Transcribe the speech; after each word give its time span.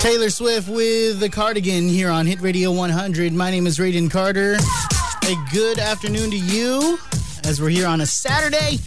Taylor 0.00 0.30
Swift 0.30 0.68
with 0.68 1.18
the 1.18 1.28
cardigan 1.28 1.88
here 1.88 2.08
on 2.08 2.24
Hit 2.24 2.40
Radio 2.40 2.70
100. 2.70 3.32
My 3.32 3.50
name 3.50 3.66
is 3.66 3.78
Raiden 3.78 4.08
Carter. 4.08 4.56
A 5.24 5.34
good 5.52 5.80
afternoon 5.80 6.30
to 6.30 6.36
you 6.36 7.00
as 7.42 7.60
we're 7.60 7.68
here 7.70 7.88
on 7.88 8.00
a 8.00 8.06
Saturday. 8.06 8.78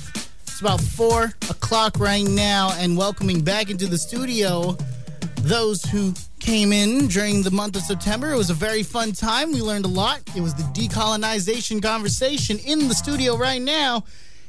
It's 0.44 0.62
about 0.62 0.79
4 0.79 1.34
o'clock 1.50 2.00
right 2.00 2.24
now, 2.24 2.71
and 2.78 2.96
welcoming 2.96 3.42
back 3.42 3.70
into 3.70 3.88
the 3.88 3.97
studio 3.97 4.78
those 5.42 5.84
who 5.84 6.13
came 6.39 6.71
in 6.71 7.07
during 7.07 7.43
the 7.43 7.52
month 7.52 7.75
of 7.75 7.82
September. 7.82 8.32
It 8.32 8.38
was 8.38 8.50
a 8.50 8.55
very 8.55 8.82
fun 8.82 9.12
time. 9.12 9.52
We 9.52 9.62
learned 9.62 9.86
a 9.86 9.89
lot. 9.89 10.21
It 10.34 10.41
was 10.41 10.55
the 10.55 10.64
decolonization 10.64 11.84
conversation 11.84 12.57
in 12.59 12.88
the 12.88 12.96
studio 12.96 13.36
right 13.36 13.62
now 13.62 14.05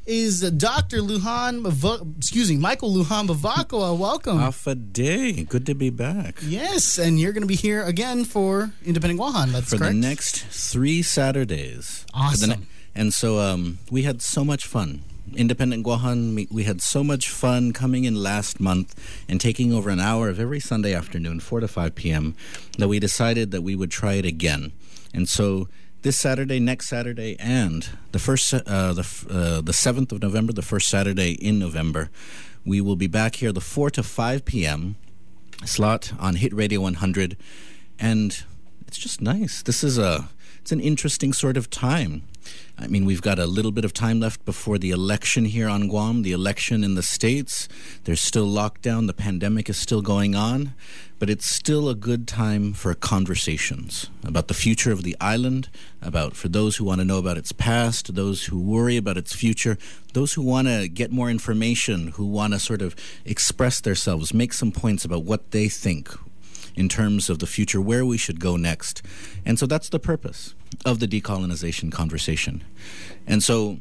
is 0.07 0.41
Dr. 0.53 0.99
Lujan, 0.99 2.17
excuse 2.19 2.51
me, 2.51 2.57
Michael 2.57 2.95
Lujan 2.95 3.29
Bevacqua. 3.29 3.97
Welcome. 3.97 4.39
Alpha 4.39 4.75
Day. 4.75 5.45
Good 5.45 5.67
to 5.67 5.75
be 5.75 5.91
back. 5.91 6.39
Yes, 6.43 6.99
and 6.99 7.21
you're 7.21 7.33
going 7.33 7.43
to 7.43 7.49
be 7.49 7.57
here 7.57 7.83
again 7.83 8.25
for 8.25 8.73
Independent 8.85 9.21
Guahan. 9.21 9.53
That's 9.53 9.71
for 9.71 9.79
correct. 9.79 9.95
the 9.95 10.01
next 10.01 10.45
three 10.47 11.03
Saturdays. 11.03 12.05
Awesome. 12.15 12.51
Ne- 12.51 12.67
and 12.95 13.15
so 13.15 13.39
um, 13.39 13.79
we 13.91 14.03
had 14.03 14.21
so 14.21 14.45
much 14.45 14.67
fun. 14.67 15.03
Independent 15.35 15.87
Guahan, 15.87 16.51
we 16.51 16.65
had 16.65 16.83
so 16.83 17.03
much 17.03 17.31
fun 17.31 17.73
coming 17.73 18.05
in 18.05 18.15
last 18.15 18.61
month 18.61 18.95
and 19.29 19.41
taking 19.41 19.73
over 19.73 19.89
an 19.89 20.01
hour 20.01 20.29
of 20.29 20.39
every 20.39 20.61
Sunday 20.61 20.93
afternoon, 20.93 21.41
4 21.41 21.61
to 21.61 21.69
5 21.69 21.95
p.m., 21.95 22.35
that 22.77 22.89
we 22.89 22.99
decided 22.99 23.51
that 23.53 23.63
we 23.63 23.75
would 23.75 23.91
try 23.91 24.15
it 24.15 24.27
again. 24.27 24.73
And 25.15 25.29
so 25.29 25.69
this 26.03 26.19
Saturday, 26.19 26.59
next 26.59 26.89
Saturday, 26.89 27.37
and 27.39 27.89
the 28.11 28.19
first, 28.19 28.53
uh, 28.53 28.93
the 28.93 29.07
uh, 29.31 29.61
the 29.61 29.73
seventh 29.73 30.13
of 30.13 30.21
November, 30.21 30.53
the 30.53 30.63
first 30.63 30.89
Saturday 30.89 31.33
in 31.33 31.59
November, 31.59 32.11
we 32.65 32.81
will 32.81 32.97
be 32.97 33.07
back 33.07 33.37
here 33.37 33.53
the 33.53 33.61
four 33.61 33.89
to 33.91 34.03
five 34.03 34.45
p.m. 34.45 34.97
slot 35.65 36.13
on 36.19 36.37
Hit 36.37 36.53
Radio 36.53 36.81
100, 36.81 37.37
and 37.99 38.45
it's 38.87 38.99
just 38.99 39.21
nice. 39.21 39.63
This 39.63 39.85
is 39.85 39.97
a 39.97 40.29
it's 40.63 40.71
an 40.71 40.79
interesting 40.79 41.33
sort 41.33 41.57
of 41.57 41.69
time. 41.71 42.23
I 42.79 42.87
mean, 42.87 43.05
we've 43.05 43.21
got 43.21 43.41
a 43.41 43.47
little 43.47 43.73
bit 43.73 43.85
of 43.85 43.93
time 43.93 44.21
left 44.21 44.45
before 44.45 44.79
the 44.79 44.93
election 44.93 45.45
here 45.45 45.69
on 45.69 45.89
Guam, 45.89 46.23
the 46.23 46.31
election 46.31 46.85
in 46.85 46.95
the 46.95 47.03
States. 47.03 47.69
There's 48.05 48.21
still 48.21 48.47
lockdown, 48.47 49.09
the 49.09 49.13
pandemic 49.13 49.69
is 49.69 49.77
still 49.77 50.03
going 50.03 50.37
on, 50.37 50.75
but 51.19 51.29
it's 51.29 51.47
still 51.47 51.89
a 51.89 51.97
good 51.97 52.29
time 52.29 52.75
for 52.75 52.95
conversations 52.95 54.09
about 54.25 54.47
the 54.47 54.55
future 54.55 54.93
of 54.93 55.03
the 55.03 55.17
island, 55.21 55.69
about 56.01 56.37
for 56.37 56.49
those 56.49 56.77
who 56.77 56.85
want 56.85 57.01
to 57.01 57.05
know 57.05 57.19
about 57.19 57.39
its 57.39 57.51
past, 57.51 58.15
those 58.15 58.45
who 58.45 58.61
worry 58.61 58.97
about 58.97 59.17
its 59.17 59.35
future, 59.35 59.77
those 60.13 60.35
who 60.35 60.43
want 60.43 60.69
to 60.69 60.87
get 60.87 61.11
more 61.11 61.29
information, 61.29 62.09
who 62.13 62.27
want 62.27 62.53
to 62.53 62.61
sort 62.61 62.83
of 62.83 62.95
express 63.25 63.81
themselves, 63.81 64.33
make 64.33 64.53
some 64.53 64.71
points 64.71 65.05
about 65.05 65.25
what 65.25 65.51
they 65.51 65.69
think, 65.69 66.09
in 66.77 66.89
terms 66.89 67.29
of 67.31 67.39
the 67.39 67.47
future, 67.47 67.81
where 67.81 68.05
we 68.05 68.19
should 68.19 68.41
go 68.41 68.57
next. 68.57 69.03
And 69.45 69.59
so 69.59 69.67
that's 69.67 69.89
the 69.89 69.99
purpose 69.99 70.55
of 70.85 71.01
the 71.01 71.07
decolonization 71.07 71.93
conversation. 71.93 72.65
And 73.27 73.43
so 73.43 73.79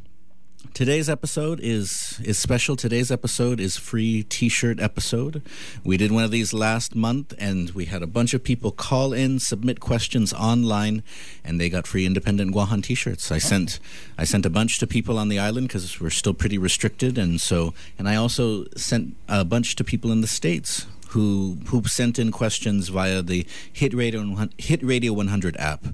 today's 0.73 1.09
episode 1.09 1.59
is 1.61 2.19
is 2.23 2.37
special. 2.37 2.75
Today's 2.75 3.11
episode 3.11 3.59
is 3.59 3.77
free 3.77 4.23
T-shirt 4.23 4.79
episode. 4.79 5.41
We 5.83 5.97
did 5.97 6.11
one 6.11 6.23
of 6.23 6.31
these 6.31 6.53
last 6.53 6.95
month, 6.95 7.33
and 7.37 7.71
we 7.71 7.85
had 7.85 8.03
a 8.03 8.07
bunch 8.07 8.33
of 8.33 8.43
people 8.43 8.71
call 8.71 9.13
in, 9.13 9.39
submit 9.39 9.79
questions 9.79 10.33
online, 10.33 11.03
and 11.43 11.59
they 11.59 11.69
got 11.69 11.87
free 11.87 12.05
independent 12.05 12.53
Guahan 12.53 12.83
T-shirts. 12.83 13.31
I 13.31 13.37
sent 13.37 13.79
I 14.17 14.23
sent 14.23 14.45
a 14.45 14.49
bunch 14.49 14.79
to 14.79 14.87
people 14.87 15.17
on 15.17 15.29
the 15.29 15.39
island 15.39 15.67
because 15.67 15.99
we're 15.99 16.09
still 16.09 16.33
pretty 16.33 16.57
restricted, 16.57 17.17
and 17.17 17.39
so 17.41 17.73
and 17.97 18.07
I 18.07 18.15
also 18.15 18.65
sent 18.75 19.15
a 19.27 19.43
bunch 19.43 19.75
to 19.77 19.83
people 19.83 20.11
in 20.11 20.21
the 20.21 20.27
states 20.27 20.85
who 21.11 21.57
who 21.67 21.83
sent 21.83 22.19
in 22.19 22.31
questions 22.31 22.89
via 22.89 23.21
the 23.21 23.45
Hit 23.71 23.93
Radio 23.93 24.47
Hit 24.57 24.83
Radio 24.83 25.13
100 25.13 25.57
app. 25.57 25.85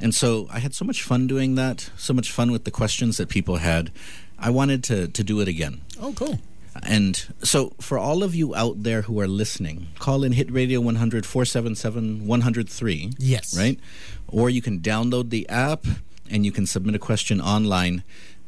And 0.00 0.14
so 0.14 0.48
I 0.50 0.58
had 0.58 0.74
so 0.74 0.84
much 0.84 1.02
fun 1.02 1.26
doing 1.26 1.54
that, 1.54 1.90
so 1.96 2.12
much 2.12 2.30
fun 2.30 2.50
with 2.50 2.64
the 2.64 2.70
questions 2.70 3.16
that 3.18 3.28
people 3.28 3.56
had. 3.56 3.90
I 4.38 4.50
wanted 4.50 4.82
to 4.84 5.08
to 5.08 5.24
do 5.24 5.40
it 5.40 5.48
again. 5.48 5.80
Oh, 6.00 6.12
cool. 6.12 6.38
And 6.82 7.26
so, 7.42 7.74
for 7.80 7.98
all 7.98 8.22
of 8.22 8.34
you 8.34 8.54
out 8.54 8.82
there 8.82 9.02
who 9.02 9.20
are 9.20 9.28
listening, 9.28 9.88
call 9.98 10.24
in 10.24 10.32
Hit 10.32 10.50
Radio 10.50 10.80
100 10.80 11.26
477 11.26 12.26
103. 12.26 13.12
Yes. 13.18 13.56
Right? 13.56 13.78
Or 14.28 14.48
you 14.48 14.62
can 14.62 14.80
download 14.80 15.30
the 15.30 15.46
app 15.48 15.84
and 16.30 16.46
you 16.46 16.52
can 16.52 16.66
submit 16.66 16.94
a 16.94 16.98
question 16.98 17.40
online. 17.40 18.02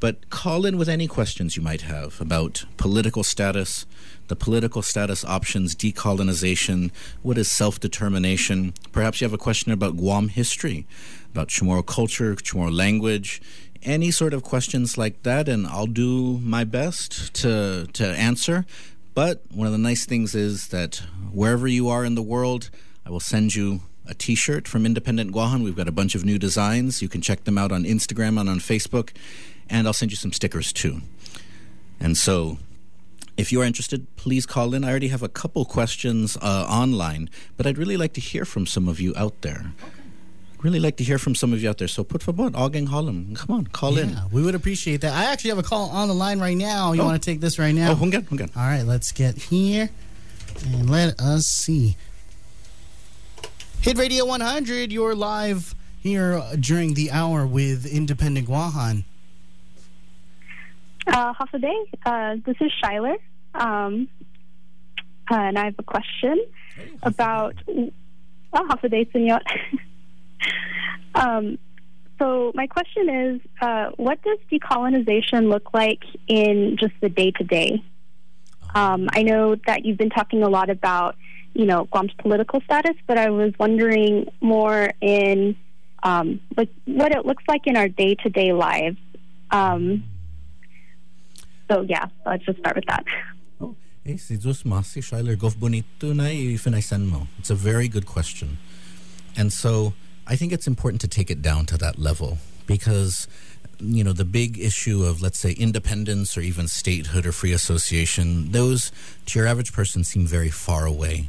But 0.05 0.29
call 0.29 0.67
in 0.67 0.77
with 0.77 0.91
any 0.91 1.07
questions 1.07 1.57
you 1.57 1.63
might 1.63 1.81
have 1.81 2.21
about 2.21 2.67
political 2.77 3.25
status, 3.25 3.87
the 4.29 4.37
political 4.37 4.83
status 4.83 5.25
options, 5.25 5.75
decolonization, 5.75 6.91
what 7.23 7.39
is 7.39 7.51
self 7.51 7.81
determination. 7.81 8.75
Perhaps 8.93 9.23
you 9.23 9.25
have 9.25 9.33
a 9.33 9.39
question 9.39 9.73
about 9.73 9.97
Guam 9.97 10.29
history, 10.29 10.87
about 11.33 11.49
Chamorro 11.49 11.87
culture, 11.87 12.35
Chamorro 12.35 12.71
language, 12.71 13.41
any 13.83 14.11
sort 14.11 14.35
of 14.35 14.43
questions 14.43 14.99
like 14.99 15.23
that, 15.23 15.49
and 15.49 15.67
I'll 15.67 15.87
do 15.87 16.37
my 16.41 16.65
best 16.65 17.33
to, 17.37 17.87
to 17.95 18.07
answer. 18.07 18.67
But 19.15 19.41
one 19.55 19.67
of 19.67 19.73
the 19.73 19.79
nice 19.79 20.05
things 20.05 20.35
is 20.35 20.69
that 20.69 20.97
wherever 21.33 21.67
you 21.67 21.89
are 21.89 22.05
in 22.05 22.15
the 22.15 22.21
world, 22.21 22.69
I 23.07 23.11
will 23.11 23.21
send 23.21 23.55
you 23.55 23.81
a 24.07 24.13
t 24.13 24.35
shirt 24.35 24.69
from 24.69 24.85
Independent 24.85 25.33
Guahan. 25.33 25.65
We've 25.65 25.75
got 25.75 25.89
a 25.89 25.93
bunch 25.93 26.15
of 26.15 26.27
new 26.27 26.39
designs. 26.39 27.01
You 27.01 27.09
can 27.09 27.23
check 27.23 27.45
them 27.45 27.57
out 27.57 27.73
on 27.73 27.85
Instagram 27.85 28.39
and 28.39 28.51
on 28.51 28.59
Facebook 28.59 29.13
and 29.69 29.87
I'll 29.87 29.93
send 29.93 30.11
you 30.11 30.17
some 30.17 30.33
stickers 30.33 30.73
too. 30.73 31.01
And 32.01 32.17
so, 32.17 32.59
if 33.37 33.51
you 33.51 33.61
are 33.63 33.65
interested, 33.65 34.15
please 34.17 34.47
call 34.47 34.75
in. 34.75 34.85
I 34.85 34.91
already 34.91 35.09
have 35.09 35.23
a 35.23 35.29
couple 35.29 35.65
questions 35.65 36.37
uh, 36.41 36.67
online, 36.69 37.31
but 37.57 37.67
I'd 37.67 37.79
really 37.79 37.97
like 37.97 38.13
to 38.15 38.21
hear 38.21 38.45
from 38.45 38.67
some 38.67 38.89
of 38.89 39.01
you 39.01 39.13
out 39.17 39.43
there. 39.43 39.73
Really 40.63 40.81
like 40.81 40.97
to 40.97 41.05
hear 41.05 41.19
from 41.19 41.35
some 41.35 41.53
of 41.53 41.63
you 41.63 41.69
out 41.69 41.79
there. 41.79 41.89
So 41.89 42.05
put 42.05 42.23
favor, 42.23 42.49
Agang 42.51 42.89
Harlem. 42.89 43.35
Come 43.35 43.57
on, 43.57 43.67
call 43.67 43.95
yeah, 43.95 44.05
in. 44.05 44.19
we 44.33 44.43
would 44.43 44.55
appreciate 44.55 45.03
that. 45.03 45.13
I 45.13 45.31
actually 45.31 45.51
have 45.51 45.59
a 45.59 45.63
call 45.63 45.91
on 45.91 46.09
the 46.09 46.15
line 46.15 46.41
right 46.41 46.57
now. 46.57 46.93
You 46.93 47.03
oh. 47.03 47.05
want 47.05 47.23
to 47.23 47.31
take 47.31 47.41
this 47.41 47.59
right 47.59 47.75
now? 47.75 47.93
Oh, 47.93 47.97
hungan, 47.97 48.23
hungan. 48.29 48.57
All 48.57 48.63
right, 48.63 48.83
let's 48.83 49.13
get 49.13 49.37
here 49.37 49.91
and 50.65 50.89
let 50.89 51.21
us 51.21 51.45
see. 51.47 51.97
Hit 53.81 53.99
Radio 53.99 54.25
100, 54.25 54.91
you're 54.91 55.15
live 55.15 55.75
here 56.01 56.43
during 56.59 56.95
the 56.95 57.11
hour 57.11 57.47
with 57.47 57.85
Independent 57.85 58.49
Guahan. 58.49 59.05
Uh, 61.07 61.33
day. 61.59 61.77
Uh, 62.05 62.37
this 62.45 62.57
is 62.61 62.73
Shyler. 62.83 63.17
Um, 63.55 64.09
uh, 65.31 65.37
and 65.37 65.59
I 65.59 65.67
have 65.67 65.75
a 65.79 65.83
question 65.83 66.45
hey, 66.77 66.91
about. 67.03 67.55
Oh, 67.69 68.67
day, 68.89 69.09
senor. 69.13 69.41
um, 71.15 71.59
so, 72.19 72.53
my 72.55 72.67
question 72.67 73.09
is 73.09 73.41
uh, 73.61 73.91
what 73.97 74.23
does 74.23 74.39
decolonization 74.51 75.49
look 75.49 75.75
like 75.75 76.05
in 76.29 76.77
just 76.79 76.95
the 77.01 77.09
day 77.09 77.33
to 77.33 77.45
day? 77.45 77.83
I 79.13 79.23
know 79.23 79.57
that 79.67 79.85
you've 79.85 79.99
been 79.99 80.11
talking 80.11 80.43
a 80.43 80.49
lot 80.49 80.71
about, 80.71 81.17
you 81.53 81.65
know, 81.65 81.85
Guam's 81.85 82.13
political 82.19 82.61
status, 82.63 82.97
but 83.07 83.19
I 83.19 83.31
was 83.31 83.53
wondering 83.59 84.31
more 84.41 84.93
in 85.01 85.57
um, 86.03 86.41
like 86.57 86.69
what 86.85 87.13
it 87.13 87.25
looks 87.25 87.45
like 87.49 87.67
in 87.67 87.77
our 87.77 87.89
day 87.89 88.15
to 88.17 88.29
day 88.29 88.53
lives. 88.53 88.99
Um, 89.51 90.05
so 91.71 91.83
yeah, 91.83 92.07
let's 92.27 92.45
just 92.45 92.59
start 92.59 92.77
with 92.77 92.87
that. 92.87 93.05
Oh, 93.61 93.77
hey, 94.05 94.17
mo. 97.11 97.29
It's 97.39 97.51
a 97.51 97.55
very 97.55 97.89
good 97.89 98.07
question. 98.07 98.59
And 99.37 99.53
so 99.53 99.95
I 100.27 100.37
think 100.37 100.53
it's 100.53 100.67
important 100.67 101.01
to 101.03 101.09
take 101.09 101.31
it 101.31 101.43
down 101.43 101.67
to 101.67 101.77
that 101.79 101.99
level 101.99 102.39
because 102.67 103.29
you 103.81 104.05
know 104.05 104.13
the 104.13 104.25
big 104.25 104.59
issue 104.59 105.05
of 105.05 105.21
let's 105.21 105.39
say 105.39 105.53
independence 105.53 106.37
or 106.39 106.41
even 106.41 106.69
statehood 106.69 107.27
or 107.27 107.33
free 107.33 107.53
association 107.53 108.53
those 108.53 108.93
to 109.27 109.39
your 109.39 109.49
average 109.49 109.73
person 109.73 110.05
seem 110.05 110.27
very 110.27 110.49
far 110.49 110.87
away 110.87 111.29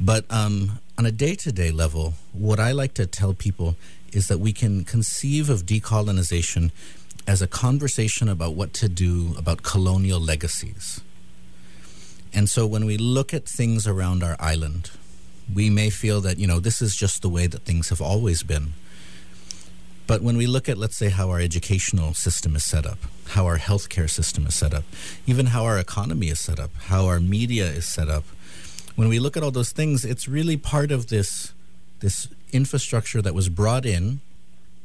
but 0.00 0.24
um, 0.30 0.80
on 0.98 1.06
a 1.06 1.12
day-to-day 1.12 1.70
level 1.70 2.14
what 2.32 2.58
i 2.58 2.72
like 2.72 2.92
to 2.94 3.06
tell 3.06 3.32
people 3.34 3.76
is 4.12 4.26
that 4.28 4.38
we 4.38 4.52
can 4.52 4.84
conceive 4.84 5.48
of 5.48 5.64
decolonization 5.64 6.72
as 7.30 7.40
a 7.40 7.46
conversation 7.46 8.28
about 8.28 8.56
what 8.56 8.74
to 8.74 8.88
do 8.88 9.36
about 9.38 9.62
colonial 9.62 10.18
legacies. 10.18 11.00
And 12.34 12.50
so 12.50 12.66
when 12.66 12.84
we 12.86 12.96
look 12.96 13.32
at 13.32 13.44
things 13.46 13.86
around 13.86 14.24
our 14.24 14.34
island, 14.40 14.90
we 15.54 15.70
may 15.70 15.90
feel 15.90 16.20
that, 16.22 16.38
you 16.40 16.48
know, 16.48 16.58
this 16.58 16.82
is 16.82 16.96
just 16.96 17.22
the 17.22 17.28
way 17.28 17.46
that 17.46 17.62
things 17.62 17.88
have 17.90 18.00
always 18.00 18.42
been. 18.42 18.72
But 20.08 20.22
when 20.22 20.36
we 20.36 20.48
look 20.48 20.68
at, 20.68 20.76
let's 20.76 20.96
say, 20.96 21.10
how 21.10 21.30
our 21.30 21.38
educational 21.38 22.14
system 22.14 22.56
is 22.56 22.64
set 22.64 22.84
up, 22.84 22.98
how 23.28 23.46
our 23.46 23.58
healthcare 23.58 24.10
system 24.10 24.44
is 24.44 24.56
set 24.56 24.74
up, 24.74 24.82
even 25.24 25.46
how 25.46 25.64
our 25.64 25.78
economy 25.78 26.30
is 26.30 26.40
set 26.40 26.58
up, 26.58 26.72
how 26.86 27.06
our 27.06 27.20
media 27.20 27.66
is 27.66 27.84
set 27.84 28.08
up, 28.08 28.24
when 28.96 29.08
we 29.08 29.20
look 29.20 29.36
at 29.36 29.44
all 29.44 29.52
those 29.52 29.70
things, 29.70 30.04
it's 30.04 30.26
really 30.26 30.56
part 30.56 30.90
of 30.90 31.06
this, 31.10 31.52
this 32.00 32.26
infrastructure 32.50 33.22
that 33.22 33.34
was 33.36 33.48
brought 33.48 33.86
in 33.86 34.20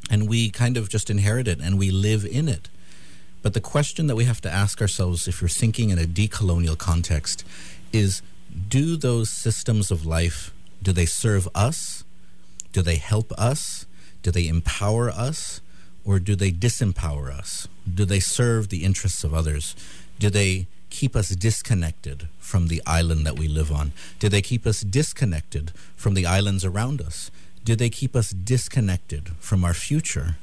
and 0.09 0.29
we 0.29 0.49
kind 0.49 0.77
of 0.77 0.89
just 0.89 1.09
inherit 1.09 1.47
it 1.47 1.59
and 1.59 1.77
we 1.77 1.91
live 1.91 2.25
in 2.25 2.47
it. 2.47 2.69
But 3.41 3.53
the 3.53 3.61
question 3.61 4.07
that 4.07 4.15
we 4.15 4.25
have 4.25 4.41
to 4.41 4.51
ask 4.51 4.81
ourselves, 4.81 5.27
if 5.27 5.41
you're 5.41 5.49
thinking 5.49 5.89
in 5.91 5.99
a 5.99 6.05
decolonial 6.05 6.77
context, 6.77 7.43
is 7.93 8.21
do 8.69 8.95
those 8.95 9.29
systems 9.29 9.91
of 9.91 10.05
life 10.05 10.51
Do 10.81 10.91
they 10.91 11.05
serve 11.05 11.47
us? 11.55 12.03
Do 12.71 12.81
they 12.81 12.97
help 12.97 13.31
us? 13.33 13.85
Do 14.21 14.31
they 14.31 14.47
empower 14.47 15.09
us? 15.09 15.61
Or 16.03 16.19
do 16.19 16.35
they 16.35 16.51
disempower 16.51 17.31
us? 17.31 17.67
Do 17.91 18.05
they 18.05 18.19
serve 18.19 18.69
the 18.69 18.83
interests 18.83 19.23
of 19.23 19.33
others? 19.33 19.75
Do 20.19 20.29
they 20.29 20.67
keep 20.91 21.15
us 21.15 21.29
disconnected 21.29 22.27
from 22.37 22.67
the 22.67 22.81
island 22.85 23.25
that 23.25 23.37
we 23.37 23.47
live 23.47 23.71
on? 23.71 23.93
Do 24.19 24.29
they 24.29 24.41
keep 24.41 24.65
us 24.65 24.81
disconnected 24.81 25.71
from 25.95 26.13
the 26.13 26.25
islands 26.25 26.63
around 26.63 27.01
us? 27.01 27.31
Do 27.65 27.75
they 27.75 27.89
keep 27.89 28.15
us 28.15 28.29
disconnected 28.29 29.31
from 29.39 29.65
our 29.65 29.73
future? 29.73 30.37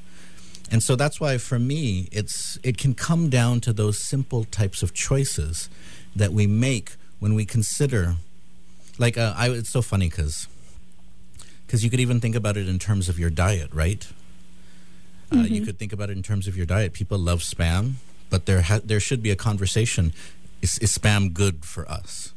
And 0.69 0.83
so 0.83 0.95
that's 0.95 1.19
why 1.19 1.37
for 1.37 1.57
me 1.57 2.09
it's 2.11 2.59
it 2.63 2.77
can 2.77 2.93
come 2.93 3.29
down 3.29 3.61
to 3.61 3.73
those 3.73 3.97
simple 3.97 4.43
types 4.43 4.83
of 4.83 4.93
choices 4.93 5.69
that 6.15 6.31
we 6.33 6.45
make 6.47 6.95
when 7.19 7.33
we 7.33 7.45
consider 7.45 8.15
like 8.97 9.17
uh, 9.17 9.33
I, 9.35 9.49
it's 9.49 9.69
so 9.69 9.81
funny 9.81 10.09
because 10.09 10.47
because 11.65 11.83
you 11.83 11.89
could 11.89 11.99
even 11.99 12.19
think 12.19 12.35
about 12.35 12.57
it 12.57 12.67
in 12.67 12.77
terms 12.77 13.09
of 13.09 13.17
your 13.17 13.29
diet, 13.29 13.73
right? 13.73 14.07
Uh, 15.31 15.37
mm-hmm. 15.37 15.53
you 15.53 15.65
could 15.65 15.79
think 15.79 15.93
about 15.93 16.09
it 16.09 16.17
in 16.17 16.23
terms 16.23 16.47
of 16.47 16.55
your 16.55 16.67
diet. 16.67 16.93
People 16.93 17.17
love 17.17 17.39
spam, 17.39 17.93
but 18.29 18.45
there 18.45 18.61
ha- 18.61 18.81
there 18.83 18.99
should 18.99 19.23
be 19.23 19.31
a 19.31 19.35
conversation: 19.35 20.13
is, 20.61 20.77
is 20.79 20.95
spam 20.95 21.33
good 21.33 21.65
for 21.65 21.89
us? 21.89 22.33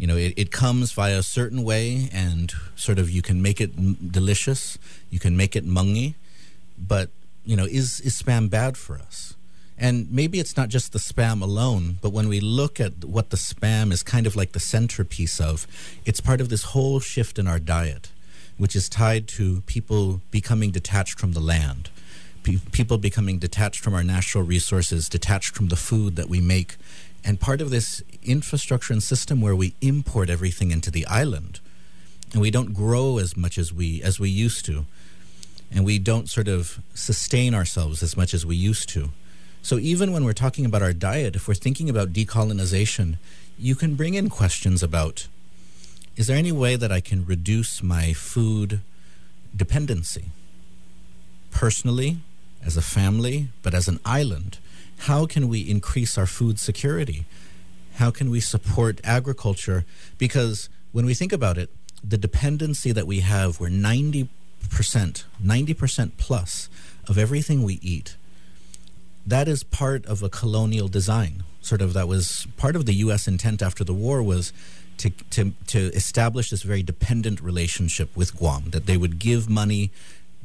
You 0.00 0.06
know, 0.06 0.16
it, 0.16 0.32
it 0.38 0.50
comes 0.50 0.92
via 0.92 1.18
a 1.18 1.22
certain 1.22 1.62
way, 1.62 2.08
and 2.10 2.50
sort 2.74 2.98
of 2.98 3.10
you 3.10 3.20
can 3.20 3.42
make 3.42 3.60
it 3.60 3.72
m- 3.76 3.98
delicious, 4.10 4.78
you 5.10 5.18
can 5.18 5.36
make 5.36 5.54
it 5.54 5.66
mungy, 5.66 6.14
but 6.78 7.10
you 7.44 7.54
know, 7.54 7.66
is 7.66 8.00
is 8.00 8.20
spam 8.22 8.48
bad 8.48 8.78
for 8.78 8.96
us? 8.96 9.34
And 9.76 10.10
maybe 10.10 10.40
it's 10.40 10.56
not 10.56 10.70
just 10.70 10.92
the 10.94 10.98
spam 10.98 11.42
alone, 11.42 11.98
but 12.00 12.14
when 12.14 12.28
we 12.28 12.40
look 12.40 12.80
at 12.80 13.04
what 13.04 13.28
the 13.28 13.36
spam 13.36 13.92
is 13.92 14.02
kind 14.02 14.26
of 14.26 14.36
like 14.36 14.52
the 14.52 14.60
centerpiece 14.60 15.38
of, 15.38 15.66
it's 16.06 16.20
part 16.20 16.40
of 16.40 16.48
this 16.48 16.64
whole 16.72 16.98
shift 17.00 17.38
in 17.38 17.46
our 17.46 17.58
diet, 17.58 18.10
which 18.56 18.74
is 18.74 18.88
tied 18.88 19.28
to 19.28 19.60
people 19.66 20.22
becoming 20.30 20.70
detached 20.70 21.20
from 21.20 21.32
the 21.32 21.40
land, 21.40 21.90
pe- 22.42 22.58
people 22.72 22.96
becoming 22.96 23.38
detached 23.38 23.80
from 23.84 23.92
our 23.92 24.04
natural 24.04 24.44
resources, 24.44 25.10
detached 25.10 25.54
from 25.54 25.68
the 25.68 25.76
food 25.76 26.16
that 26.16 26.30
we 26.30 26.40
make. 26.40 26.76
And 27.24 27.38
part 27.38 27.60
of 27.60 27.70
this 27.70 28.02
infrastructure 28.22 28.92
and 28.92 29.02
system 29.02 29.40
where 29.40 29.56
we 29.56 29.74
import 29.80 30.30
everything 30.30 30.70
into 30.70 30.90
the 30.90 31.06
island 31.06 31.60
and 32.32 32.40
we 32.40 32.50
don't 32.50 32.72
grow 32.72 33.18
as 33.18 33.36
much 33.36 33.58
as 33.58 33.72
we 33.72 34.02
as 34.02 34.20
we 34.20 34.30
used 34.30 34.64
to 34.66 34.86
and 35.72 35.84
we 35.84 35.98
don't 35.98 36.28
sort 36.28 36.48
of 36.48 36.80
sustain 36.94 37.54
ourselves 37.54 38.02
as 38.02 38.16
much 38.16 38.34
as 38.34 38.44
we 38.46 38.56
used 38.56 38.88
to 38.90 39.10
so 39.62 39.78
even 39.78 40.12
when 40.12 40.24
we're 40.24 40.32
talking 40.32 40.64
about 40.64 40.82
our 40.82 40.92
diet, 40.92 41.36
if 41.36 41.46
we're 41.46 41.54
thinking 41.54 41.90
about 41.90 42.12
decolonization, 42.12 43.18
you 43.58 43.74
can 43.74 43.94
bring 43.94 44.14
in 44.14 44.30
questions 44.30 44.82
about 44.82 45.26
is 46.16 46.26
there 46.26 46.36
any 46.36 46.52
way 46.52 46.76
that 46.76 46.92
I 46.92 47.00
can 47.00 47.24
reduce 47.24 47.82
my 47.82 48.12
food 48.12 48.80
dependency? 49.56 50.26
Personally, 51.50 52.18
as 52.64 52.76
a 52.76 52.82
family, 52.82 53.48
but 53.62 53.74
as 53.74 53.88
an 53.88 54.00
island, 54.04 54.58
how 55.00 55.26
can 55.26 55.48
we 55.48 55.60
increase 55.60 56.16
our 56.18 56.26
food 56.26 56.58
security? 56.58 57.24
How 57.94 58.10
can 58.10 58.30
we 58.30 58.40
support 58.40 59.00
agriculture? 59.04 59.84
Because 60.18 60.68
when 60.92 61.06
we 61.06 61.14
think 61.14 61.32
about 61.32 61.58
it, 61.58 61.70
the 62.02 62.18
dependency 62.18 62.92
that 62.92 63.06
we 63.06 63.20
have, 63.20 63.60
where 63.60 63.70
90%, 63.70 64.28
90% 64.68 66.12
plus 66.16 66.68
of 67.08 67.18
everything 67.18 67.62
we 67.62 67.78
eat 67.82 68.16
that 69.26 69.48
is 69.48 69.62
part 69.62 70.04
of 70.06 70.22
a 70.22 70.28
colonial 70.28 70.88
design. 70.88 71.44
Sort 71.60 71.82
of 71.82 71.92
that 71.92 72.08
was 72.08 72.46
part 72.56 72.74
of 72.74 72.86
the 72.86 72.94
U.S. 72.94 73.28
intent 73.28 73.62
after 73.62 73.84
the 73.84 73.94
war 73.94 74.22
was 74.22 74.52
to, 74.98 75.10
to, 75.30 75.52
to 75.68 75.78
establish 75.92 76.50
this 76.50 76.62
very 76.62 76.82
dependent 76.82 77.40
relationship 77.40 78.14
with 78.16 78.36
Guam, 78.36 78.70
that 78.70 78.86
they 78.86 78.96
would 78.96 79.18
give 79.18 79.48
money, 79.48 79.90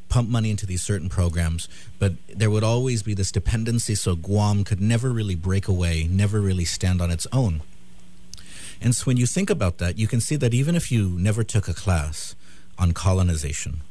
pump 0.10 0.30
money 0.30 0.50
into 0.50 0.66
these 0.66 0.82
certain 0.82 1.10
programs, 1.10 1.68
but 2.00 2.14
there 2.28 2.50
would 2.50 2.64
always 2.64 3.04
be 3.04 3.14
this 3.14 3.32
dependency 3.32 3.96
so 3.96 4.16
Guam 4.16 4.64
could 4.64 4.82
never 4.82 5.12
really 5.12 5.36
break 5.36 5.68
away, 5.68 6.08
never 6.10 6.40
really 6.40 6.66
stand 6.66 7.02
on 7.02 7.12
its 7.12 7.28
own. 7.32 7.62
And 8.82 8.96
so 8.96 9.06
when 9.06 9.18
you 9.18 9.26
think 9.26 9.50
about 9.50 9.78
that, 9.80 9.98
you 9.98 10.08
can 10.08 10.22
see 10.22 10.36
that 10.36 10.54
even 10.54 10.76
if 10.76 10.92
you 10.92 11.10
never 11.10 11.44
took 11.44 11.68
a 11.68 11.74
class 11.74 12.36
on 12.78 12.92
colonization, 12.92 13.82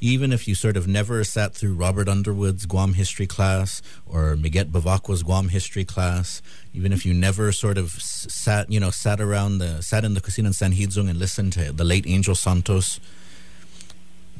even 0.00 0.32
if 0.32 0.48
you 0.48 0.54
sort 0.54 0.76
of 0.76 0.88
never 0.88 1.22
sat 1.24 1.54
through 1.54 1.74
Robert 1.74 2.08
Underwood's 2.08 2.64
Guam 2.64 2.94
history 2.94 3.26
class 3.26 3.82
or 4.06 4.34
Miguel 4.34 4.64
Bevacqua's 4.64 5.22
Guam 5.22 5.48
history 5.50 5.84
class, 5.84 6.40
even 6.72 6.92
if 6.92 7.04
you 7.04 7.12
never 7.12 7.52
sort 7.52 7.76
of 7.76 7.90
sat, 7.92 8.70
you 8.72 8.80
know, 8.80 8.90
sat 8.90 9.20
around 9.20 9.58
the 9.58 9.82
sat 9.82 10.04
in 10.04 10.14
the 10.14 10.20
casino 10.20 10.48
in 10.48 10.52
San 10.54 10.72
Hizong 10.72 11.10
and 11.10 11.18
listened 11.18 11.52
to 11.52 11.72
the 11.72 11.84
late 11.84 12.06
Angel 12.06 12.34
Santos, 12.34 12.98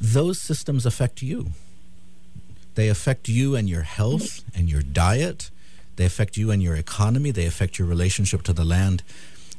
those 0.01 0.41
systems 0.41 0.87
affect 0.87 1.23
you. 1.23 1.51
They 2.75 2.89
affect 2.89 3.29
you 3.29 3.55
and 3.55 3.69
your 3.69 3.83
health 3.83 4.43
and 4.55 4.69
your 4.69 4.83
diet. 4.83 5.51
They 5.97 6.07
affect 6.07 6.37
you 6.37 6.51
and 6.51 6.63
your 6.63 6.77
economy. 6.77 7.31
They 7.31 7.47
affect 7.47 7.79
your 7.79 7.87
relationship 7.87 8.43
to 8.45 8.53
the 8.53 8.65
land. 8.65 9.03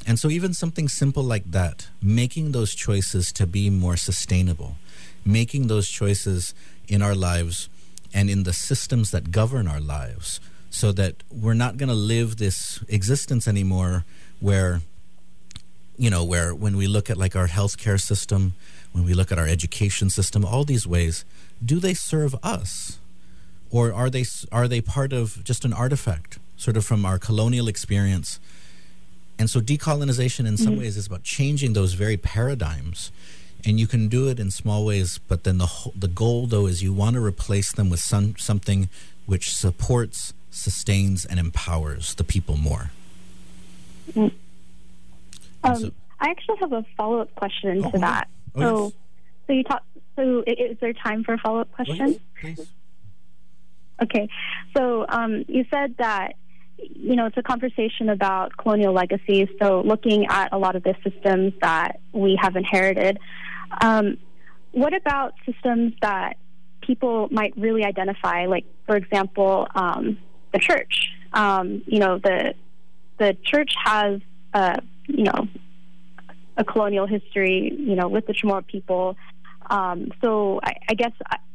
And 0.08 0.18
so, 0.18 0.30
even 0.30 0.56
something 0.56 0.88
simple 0.90 1.22
like 1.22 1.52
that, 1.52 1.88
making 2.02 2.54
those 2.54 2.74
choices 2.74 3.32
to 3.34 3.46
be 3.46 3.70
more 3.70 3.96
sustainable, 3.96 4.78
making 5.24 5.68
those 5.68 5.88
choices 5.88 6.56
in 6.88 7.04
our 7.04 7.14
lives 7.14 7.70
and 8.12 8.30
in 8.30 8.44
the 8.44 8.54
systems 8.54 9.12
that 9.12 9.32
govern 9.32 9.68
our 9.68 9.80
lives 9.80 10.40
so 10.72 10.92
that 10.94 11.16
we're 11.30 11.54
not 11.54 11.78
going 11.78 11.90
to 11.90 11.96
live 11.96 12.38
this 12.38 12.84
existence 12.88 13.48
anymore 13.48 14.06
where 14.40 14.82
you 15.98 16.10
know 16.10 16.24
where 16.24 16.56
when 16.56 16.76
we 16.78 16.88
look 16.88 17.10
at 17.10 17.18
like 17.18 17.36
our 17.36 17.48
healthcare 17.48 18.02
system 18.02 18.54
when 18.92 19.06
we 19.06 19.14
look 19.14 19.32
at 19.32 19.40
our 19.40 19.48
education 19.48 20.10
system 20.10 20.44
all 20.44 20.64
these 20.64 20.86
ways 20.86 21.26
do 21.64 21.80
they 21.80 21.94
serve 21.94 22.36
us? 22.44 22.98
Or 23.70 23.94
are 23.94 24.10
they 24.10 24.26
are 24.52 24.68
they 24.68 24.82
part 24.82 25.14
of 25.14 25.44
just 25.44 25.64
an 25.64 25.74
artifact 25.74 26.40
sort 26.58 26.76
of 26.76 26.86
from 26.86 27.06
our 27.06 27.18
colonial 27.18 27.68
experience? 27.68 28.40
And 29.40 29.50
so 29.50 29.62
decolonization 29.62 30.46
in 30.46 30.58
some 30.58 30.74
mm-hmm. 30.74 30.82
ways 30.82 30.98
is 30.98 31.08
about 31.08 31.24
changing 31.24 31.74
those 31.74 31.94
very 31.94 32.18
paradigms. 32.18 33.12
And 33.64 33.80
you 33.80 33.88
can 33.88 34.08
do 34.08 34.28
it 34.28 34.40
in 34.40 34.52
small 34.52 34.86
ways 34.86 35.20
but 35.28 35.44
then 35.44 35.58
the 35.58 35.68
whole, 35.68 35.94
the 35.98 36.08
goal 36.08 36.48
though 36.48 36.66
is 36.66 36.84
you 36.84 36.94
want 36.94 37.14
to 37.14 37.24
replace 37.24 37.72
them 37.72 37.90
with 37.90 38.00
some 38.00 38.36
something 38.38 38.90
which 39.26 39.54
supports 39.54 40.34
sustains 40.50 41.24
and 41.24 41.40
empowers 41.40 42.16
the 42.16 42.24
people 42.24 42.58
more. 42.58 42.92
Mm. 44.12 44.34
um, 45.64 45.76
so, 45.76 45.92
i 46.20 46.30
actually 46.30 46.58
have 46.58 46.74
a 46.74 46.84
follow-up 46.98 47.34
question 47.36 47.86
oh, 47.86 47.92
to 47.92 48.00
that 48.00 48.28
oh, 48.56 48.62
so 48.62 48.84
yes. 48.84 48.94
so 49.48 49.54
you 49.54 49.64
talk 49.64 49.84
so 50.16 50.44
is 50.46 50.78
there 50.80 50.94
time 50.94 51.24
for 51.24 51.34
a 51.34 51.38
follow-up 51.38 51.72
question 51.72 52.20
Please. 52.40 52.68
okay 54.02 54.28
so 54.76 55.06
um, 55.10 55.44
you 55.48 55.66
said 55.72 55.96
that 55.98 56.34
you 56.82 57.16
know, 57.16 57.28
it's 57.28 57.38
a 57.38 57.44
conversation 57.44 58.10
about 58.10 58.58
colonial 58.58 58.94
legacy. 58.94 59.50
So, 59.62 59.82
looking 59.86 60.26
at 60.28 60.50
a 60.52 60.58
lot 60.58 60.76
of 60.76 60.84
the 60.84 60.96
systems 61.04 61.54
that 61.62 62.00
we 62.12 62.38
have 62.42 62.56
inherited, 62.56 63.20
um, 63.82 64.18
what 64.72 64.94
about 64.94 65.34
systems 65.46 65.94
that 66.02 66.38
people 66.82 67.28
might 67.32 67.56
really 67.58 67.84
identify? 67.84 68.46
Like, 68.46 68.66
for 68.86 68.96
example, 68.96 69.68
um, 69.76 70.18
the 70.54 70.60
church. 70.60 71.10
Um, 71.34 71.84
you 71.86 72.00
know, 72.00 72.18
the 72.18 72.54
the 73.18 73.38
church 73.44 73.72
has 73.84 74.20
a 74.54 74.82
you 75.08 75.24
know 75.24 75.48
a 76.62 76.64
colonial 76.64 77.08
history. 77.08 77.74
You 77.78 77.96
know, 77.96 78.08
with 78.08 78.28
the 78.28 78.34
Chamorro 78.34 78.66
people. 78.66 79.18
Um, 79.70 80.12
so, 80.22 80.60
I, 80.64 80.74
I 80.90 80.94
guess 80.94 81.12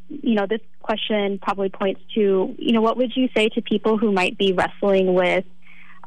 you 0.08 0.34
know 0.34 0.46
this 0.46 0.60
question 0.80 1.38
probably 1.42 1.68
points 1.68 2.00
to 2.14 2.54
you 2.58 2.72
know 2.72 2.80
what 2.80 2.96
would 2.96 3.12
you 3.16 3.28
say 3.36 3.48
to 3.50 3.62
people 3.62 3.98
who 3.98 4.12
might 4.12 4.38
be 4.38 4.52
wrestling 4.52 5.14
with 5.14 5.44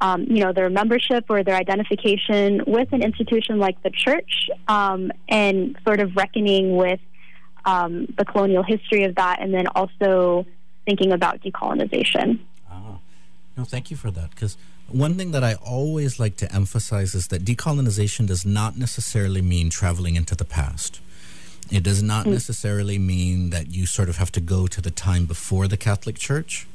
um, 0.02 0.24
you 0.24 0.44
know, 0.44 0.54
their 0.54 0.70
membership 0.70 1.26
or 1.30 1.44
their 1.44 1.56
identification 1.56 2.62
with 2.66 2.88
an 2.92 3.04
institution 3.04 3.60
like 3.60 3.82
the 3.84 3.90
church 3.90 4.50
um, 4.68 5.12
and 5.28 5.78
sort 5.86 6.00
of 6.00 6.16
reckoning 6.16 6.78
with 6.78 7.00
um, 7.66 8.08
the 8.18 8.26
colonial 8.26 8.64
history 8.64 9.04
of 9.04 9.16
that 9.16 9.42
and 9.42 9.54
then 9.54 9.68
also 9.68 10.46
thinking 10.86 11.12
about 11.12 11.42
decolonization. 11.42 12.40
No, 13.60 13.66
thank 13.66 13.92
you 13.92 13.98
for 13.98 14.10
that. 14.12 14.30
Because 14.30 14.56
one 14.88 15.16
thing 15.16 15.32
that 15.32 15.44
I 15.44 15.56
always 15.56 16.18
like 16.18 16.38
to 16.38 16.56
emphasize 16.56 17.14
is 17.14 17.28
that 17.28 17.44
decolonization 17.44 18.26
does 18.26 18.46
not 18.46 18.78
necessarily 18.78 19.42
mean 19.42 19.70
traveling 19.70 20.16
into 20.16 20.34
the 20.34 20.46
past. 20.46 21.02
It 21.70 21.84
does 21.84 22.02
not 22.02 22.26
mm. 22.26 22.32
necessarily 22.32 22.98
mean 22.98 23.50
that 23.50 23.68
you 23.68 23.86
sort 23.86 24.08
of 24.08 24.16
have 24.16 24.32
to 24.32 24.40
go 24.40 24.66
to 24.68 24.80
the 24.80 24.92
time 24.92 25.26
before 25.26 25.68
the 25.68 25.76
Catholic 25.76 26.18
Church. 26.18 26.68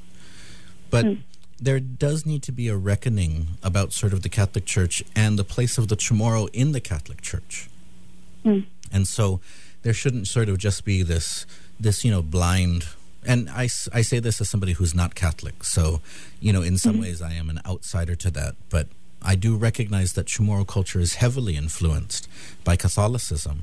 But 0.90 1.06
mm 1.06 1.22
there 1.60 1.80
does 1.80 2.26
need 2.26 2.42
to 2.42 2.52
be 2.52 2.68
a 2.68 2.76
reckoning 2.76 3.46
about 3.62 3.92
sort 3.92 4.12
of 4.12 4.22
the 4.22 4.28
Catholic 4.28 4.66
Church 4.66 5.04
and 5.14 5.38
the 5.38 5.44
place 5.44 5.78
of 5.78 5.86
the 5.86 5.96
Chamorro 5.96 6.50
in 6.52 6.72
the 6.72 6.80
Catholic 6.80 7.22
Church. 7.22 7.70
Mm. 8.44 8.66
And 8.92 9.08
so 9.08 9.40
there 9.82 9.94
shouldn't 9.94 10.26
sort 10.26 10.48
of 10.48 10.58
just 10.58 10.84
be 10.84 11.02
this 11.02 11.46
this 11.78 12.04
you 12.04 12.10
know 12.10 12.22
blind 12.22 12.88
and 13.26 13.48
I, 13.50 13.64
I 13.92 14.02
say 14.02 14.18
this 14.18 14.40
as 14.40 14.48
somebody 14.48 14.72
who's 14.72 14.94
not 14.94 15.14
Catholic, 15.14 15.64
so 15.64 16.00
you 16.40 16.52
know 16.52 16.62
in 16.62 16.78
some 16.78 16.94
mm-hmm. 16.94 17.02
ways 17.02 17.22
I 17.22 17.32
am 17.32 17.50
an 17.50 17.60
outsider 17.66 18.14
to 18.16 18.30
that, 18.32 18.54
but 18.70 18.88
I 19.22 19.34
do 19.34 19.56
recognize 19.56 20.12
that 20.12 20.26
Chamorro 20.26 20.66
culture 20.66 21.00
is 21.00 21.14
heavily 21.14 21.56
influenced 21.56 22.28
by 22.62 22.76
Catholicism. 22.76 23.62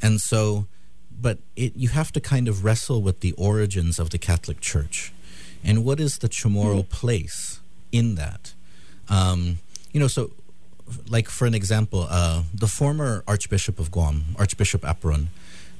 And 0.00 0.20
so, 0.20 0.66
but 1.10 1.38
it, 1.56 1.74
you 1.76 1.88
have 1.88 2.12
to 2.12 2.20
kind 2.20 2.46
of 2.46 2.64
wrestle 2.64 3.02
with 3.02 3.20
the 3.20 3.32
origins 3.32 3.98
of 3.98 4.10
the 4.10 4.18
Catholic 4.18 4.60
Church. 4.60 5.12
And 5.64 5.84
what 5.84 5.98
is 5.98 6.18
the 6.18 6.28
Chamorro 6.28 6.88
place 6.88 7.60
in 7.90 8.14
that? 8.14 8.54
Um, 9.08 9.58
you 9.92 9.98
know, 9.98 10.06
so 10.06 10.30
like 11.08 11.28
for 11.28 11.46
an 11.46 11.54
example, 11.54 12.06
uh, 12.08 12.44
the 12.54 12.68
former 12.68 13.24
Archbishop 13.26 13.78
of 13.78 13.90
Guam, 13.90 14.36
Archbishop 14.38 14.82
Apuron, 14.82 15.26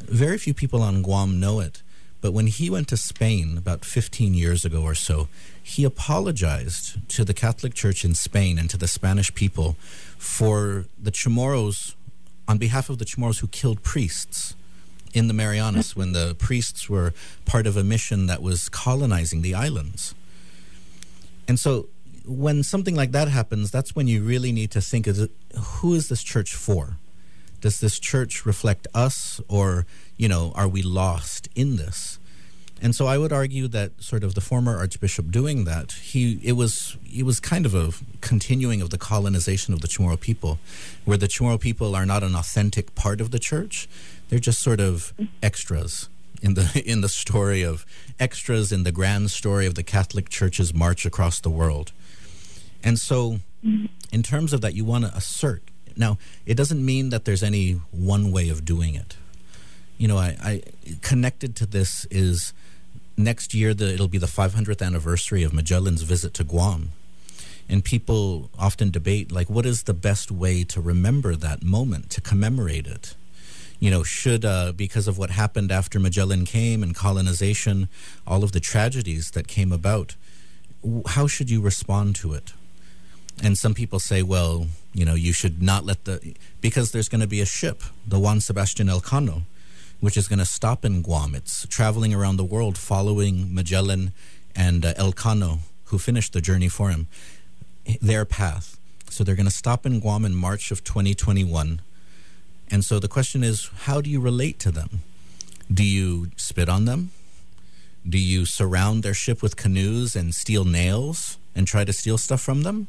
very 0.01 0.37
few 0.37 0.53
people 0.53 0.83
on 0.83 1.03
Guam 1.03 1.39
know 1.39 1.61
it. 1.61 1.83
But 2.21 2.33
when 2.33 2.49
he 2.49 2.69
went 2.69 2.89
to 2.89 2.97
Spain 2.97 3.57
about 3.57 3.85
15 3.85 4.35
years 4.35 4.65
ago 4.65 4.83
or 4.83 4.95
so, 4.95 5.29
he 5.63 5.85
apologized 5.85 7.09
to 7.11 7.25
the 7.25 7.35
Catholic 7.35 7.75
Church 7.75 8.05
in 8.05 8.15
Spain 8.15 8.59
and 8.59 8.69
to 8.71 8.77
the 8.77 8.89
Spanish 8.89 9.33
people 9.35 9.77
for 10.19 10.87
the 11.03 11.11
Chamorros, 11.11 11.95
on 12.47 12.59
behalf 12.59 12.91
of 12.91 12.99
the 12.99 13.05
Chamorros 13.05 13.41
who 13.41 13.47
killed 13.49 13.83
priests 13.83 14.55
in 15.13 15.29
the 15.29 15.35
Marianas 15.35 15.91
mm-hmm. 15.91 16.01
when 16.01 16.13
the 16.13 16.35
priests 16.35 16.89
were 16.89 17.13
part 17.47 17.67
of 17.67 17.77
a 17.77 17.85
mission 17.85 18.27
that 18.27 18.43
was 18.43 18.69
colonizing 18.69 19.43
the 19.43 19.55
islands. 19.55 20.15
And 21.49 21.59
so 21.59 21.89
when 22.27 22.63
something 22.63 22.95
like 22.95 23.13
that 23.13 23.29
happens, 23.29 23.71
that's 23.71 23.97
when 23.97 24.07
you 24.07 24.23
really 24.23 24.53
need 24.53 24.71
to 24.73 24.81
think: 24.81 25.07
is 25.07 25.19
it, 25.21 25.31
who 25.57 25.95
is 25.95 26.09
this 26.09 26.23
church 26.23 26.55
for? 26.55 26.97
Does 27.61 27.81
this 27.81 27.99
church 27.99 28.47
reflect 28.47 28.87
us, 28.95 29.41
or 29.49 29.87
you 30.21 30.29
know, 30.29 30.53
are 30.55 30.69
we 30.69 30.83
lost 30.83 31.49
in 31.55 31.77
this? 31.77 32.19
And 32.83 32.95
so 32.95 33.07
I 33.07 33.17
would 33.17 33.33
argue 33.33 33.69
that 33.69 34.03
sort 34.03 34.23
of 34.23 34.35
the 34.35 34.43
former 34.43 34.77
archbishop 34.77 35.31
doing 35.31 35.65
that, 35.65 35.93
he 35.93 36.39
it 36.43 36.53
was 36.53 36.99
it 37.11 37.25
was 37.25 37.41
kind 37.41 37.65
of 37.65 37.75
a 37.75 37.93
continuing 38.21 38.83
of 38.83 38.91
the 38.91 38.99
colonization 38.99 39.73
of 39.73 39.81
the 39.81 39.89
Chamorro 39.89 40.21
people, 40.21 40.59
where 41.07 41.17
the 41.17 41.27
Chamorro 41.27 41.59
people 41.59 41.97
are 41.97 42.05
not 42.05 42.23
an 42.23 42.35
authentic 42.35 42.95
part 42.95 43.23
of 43.23 43.31
the 43.31 43.39
church; 43.39 43.89
they're 44.29 44.39
just 44.39 44.61
sort 44.61 44.79
of 44.79 45.15
extras 45.43 46.11
in 46.43 46.53
the 46.53 46.83
in 46.93 47.01
the 47.01 47.09
story 47.09 47.63
of 47.63 47.87
extras 48.19 48.73
in 48.73 48.83
the 48.83 48.93
grand 48.93 49.31
story 49.31 49.65
of 49.65 49.75
the 49.75 49.83
Catholic 49.83 50.29
Church's 50.29 50.75
march 50.75 51.07
across 51.07 51.41
the 51.41 51.51
world. 51.51 51.93
And 52.85 52.99
so, 52.99 53.41
in 54.13 54.23
terms 54.23 54.53
of 54.53 54.61
that, 54.61 54.75
you 54.75 54.85
want 54.85 55.07
to 55.07 55.17
assert. 55.17 55.63
Now, 55.97 56.19
it 56.45 56.57
doesn't 56.57 56.85
mean 56.85 57.09
that 57.09 57.25
there's 57.25 57.43
any 57.43 57.81
one 57.91 58.33
way 58.33 58.51
of 58.51 58.67
doing 58.67 58.95
it. 58.95 59.17
You 60.01 60.09
know, 60.09 60.17
I, 60.17 60.35
I 60.43 60.63
connected 61.03 61.55
to 61.57 61.67
this 61.67 62.07
is 62.11 62.55
next 63.19 63.53
year 63.53 63.75
the, 63.75 63.93
it'll 63.93 64.09
be 64.09 64.17
the 64.17 64.25
500th 64.25 64.81
anniversary 64.81 65.43
of 65.43 65.53
Magellan's 65.53 66.01
visit 66.01 66.33
to 66.35 66.43
Guam. 66.43 66.93
And 67.69 67.85
people 67.85 68.49
often 68.59 68.91
debate, 68.91 69.31
like, 69.31 69.51
what 69.51 69.67
is 69.67 69.83
the 69.83 69.93
best 69.93 70.33
way 70.33 70.65
to 70.65 70.81
remember 70.81 71.37
that 71.37 71.63
moment, 71.63 72.09
to 72.13 72.23
commemorate 72.23 72.87
it? 72.87 73.15
You 73.79 73.91
know, 73.91 74.03
should, 74.03 74.43
uh, 74.43 74.73
because 74.73 75.07
of 75.07 75.19
what 75.19 75.29
happened 75.33 75.71
after 75.71 76.01
Magellan 76.01 76.47
came 76.47 76.83
and 76.83 76.95
colonization, 76.95 77.91
all 78.27 78.43
of 78.43 78.53
the 78.53 78.61
tragedies 78.61 79.33
that 79.33 79.49
came 79.49 79.71
about, 79.71 80.17
how 81.09 81.27
should 81.27 81.51
you 81.51 81.61
respond 81.61 82.17
to 82.17 82.33
it? 82.33 82.55
And 83.43 83.59
some 83.59 83.75
people 83.75 84.01
say, 84.01 84.23
well, 84.23 84.69
you 84.95 85.05
know, 85.05 85.15
you 85.15 85.35
should 85.35 85.63
not 85.63 85.85
let 85.85 86.07
the, 86.07 86.35
because 86.63 86.93
there's 86.93 87.11
going 87.11 87.21
to 87.21 87.27
be 87.27 87.43
a 87.43 87.47
ship, 87.47 87.83
the 88.09 88.19
Juan 88.19 88.41
Sebastian 88.41 88.87
Elcano, 88.87 89.43
which 90.01 90.17
is 90.17 90.29
going 90.29 90.39
to 90.39 90.45
stop 90.45 90.85
in 90.85 91.03
Guam. 91.03 91.35
It's 91.35 91.67
traveling 91.69 92.15
around 92.15 92.37
the 92.37 92.45
world 92.45 92.77
following 92.79 93.55
Magellan 93.55 94.13
and 94.57 94.85
uh, 94.85 94.95
Elcano, 94.95 95.61
who 95.85 95.99
finished 95.99 96.33
the 96.33 96.41
journey 96.41 96.69
for 96.69 96.91
him, 96.91 97.07
their 98.01 98.25
path. 98.25 98.79
So 99.11 99.25
they're 99.25 99.37
going 99.37 99.47
to 99.47 99.53
stop 99.53 99.85
in 99.85 100.01
Guam 100.01 100.25
in 100.25 100.35
March 100.35 100.71
of 100.71 100.85
2021. 100.85 101.81
And 102.71 102.85
so 102.85 102.99
the 102.99 103.09
question 103.09 103.43
is, 103.43 103.71
how 103.81 104.01
do 104.01 104.09
you 104.09 104.21
relate 104.21 104.59
to 104.61 104.71
them? 104.71 105.03
Do 105.73 105.85
you 105.85 106.31
spit 106.37 106.69
on 106.69 106.85
them? 106.85 107.11
Do 108.09 108.19
you 108.19 108.47
surround 108.47 109.03
their 109.03 109.15
ship 109.15 109.43
with 109.43 109.57
canoes 109.57 110.17
and 110.17 110.35
steal 110.35 110.65
nails 110.65 111.39
and 111.55 111.67
try 111.67 111.85
to 111.85 111.93
steal 111.93 112.17
stuff 112.17 112.41
from 112.41 112.63
them? 112.63 112.89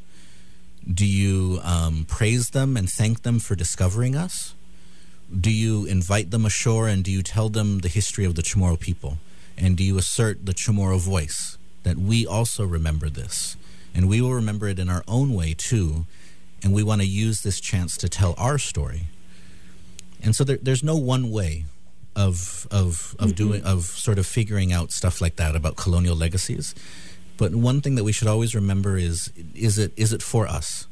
Do 0.88 1.06
you 1.06 1.60
um, 1.62 2.06
praise 2.08 2.50
them 2.50 2.76
and 2.76 2.88
thank 2.88 3.22
them 3.22 3.38
for 3.38 3.54
discovering 3.54 4.16
us? 4.16 4.54
Do 5.38 5.50
you 5.50 5.86
invite 5.86 6.30
them 6.30 6.44
ashore 6.44 6.88
and 6.88 7.02
do 7.02 7.10
you 7.10 7.22
tell 7.22 7.48
them 7.48 7.78
the 7.78 7.88
history 7.88 8.24
of 8.24 8.34
the 8.34 8.42
Chamorro 8.42 8.78
people? 8.78 9.18
And 9.56 9.76
do 9.76 9.84
you 9.84 9.98
assert 9.98 10.44
the 10.46 10.52
Chamorro 10.52 10.98
voice 10.98 11.58
that 11.84 11.96
we 11.96 12.26
also 12.26 12.64
remember 12.64 13.08
this? 13.08 13.56
And 13.94 14.08
we 14.08 14.20
will 14.20 14.34
remember 14.34 14.68
it 14.68 14.78
in 14.78 14.88
our 14.88 15.04
own 15.06 15.34
way 15.34 15.54
too. 15.56 16.06
And 16.62 16.72
we 16.72 16.82
want 16.82 17.00
to 17.00 17.06
use 17.06 17.42
this 17.42 17.60
chance 17.60 17.96
to 17.98 18.08
tell 18.08 18.34
our 18.38 18.58
story. 18.58 19.06
And 20.22 20.36
so 20.36 20.44
there, 20.44 20.58
there's 20.62 20.84
no 20.84 20.96
one 20.96 21.30
way 21.30 21.64
of 22.14 22.68
of 22.70 23.16
of 23.18 23.28
mm-hmm. 23.28 23.30
doing 23.30 23.64
of 23.64 23.84
sort 23.84 24.18
of 24.18 24.26
figuring 24.26 24.72
out 24.72 24.92
stuff 24.92 25.20
like 25.20 25.36
that 25.36 25.56
about 25.56 25.76
colonial 25.76 26.14
legacies. 26.14 26.74
But 27.36 27.54
one 27.54 27.80
thing 27.80 27.94
that 27.96 28.04
we 28.04 28.12
should 28.12 28.28
always 28.28 28.54
remember 28.54 28.96
is 28.96 29.32
is 29.54 29.78
it 29.78 29.92
is 29.96 30.12
it 30.12 30.22
for 30.22 30.46
us? 30.46 30.86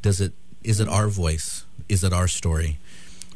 Does 0.00 0.20
it 0.20 0.32
is 0.62 0.80
it 0.80 0.88
our 0.88 1.08
voice? 1.08 1.64
Is 1.88 2.02
it 2.02 2.12
our 2.12 2.26
story? 2.26 2.78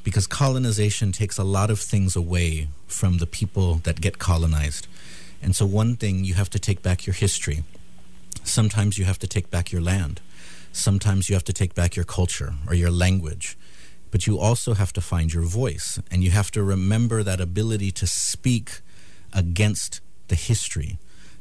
Because 0.06 0.28
colonization 0.28 1.10
takes 1.10 1.36
a 1.36 1.42
lot 1.42 1.68
of 1.68 1.80
things 1.80 2.14
away 2.14 2.68
from 2.86 3.18
the 3.18 3.26
people 3.26 3.80
that 3.82 4.00
get 4.00 4.20
colonized. 4.20 4.86
And 5.42 5.56
so 5.56 5.66
one 5.66 5.96
thing 5.96 6.24
you 6.24 6.34
have 6.34 6.48
to 6.50 6.60
take 6.60 6.80
back 6.80 7.06
your 7.08 7.14
history. 7.14 7.64
Sometimes 8.44 8.98
you 8.98 9.04
have 9.04 9.18
to 9.18 9.26
take 9.26 9.50
back 9.50 9.72
your 9.72 9.82
land. 9.82 10.20
Sometimes 10.70 11.28
you 11.28 11.34
have 11.34 11.42
to 11.50 11.52
take 11.52 11.74
back 11.74 11.96
your 11.96 12.04
culture 12.04 12.54
or 12.68 12.74
your 12.74 12.92
language. 12.92 13.58
But 14.12 14.28
you 14.28 14.38
also 14.38 14.74
have 14.74 14.92
to 14.92 15.00
find 15.00 15.32
your 15.32 15.42
voice 15.42 15.98
and 16.08 16.22
you 16.22 16.30
have 16.30 16.52
to 16.52 16.62
remember 16.62 17.24
that 17.24 17.40
ability 17.40 17.90
to 17.90 18.06
speak 18.06 18.80
against 19.32 20.00
the 20.28 20.36
history 20.36 20.98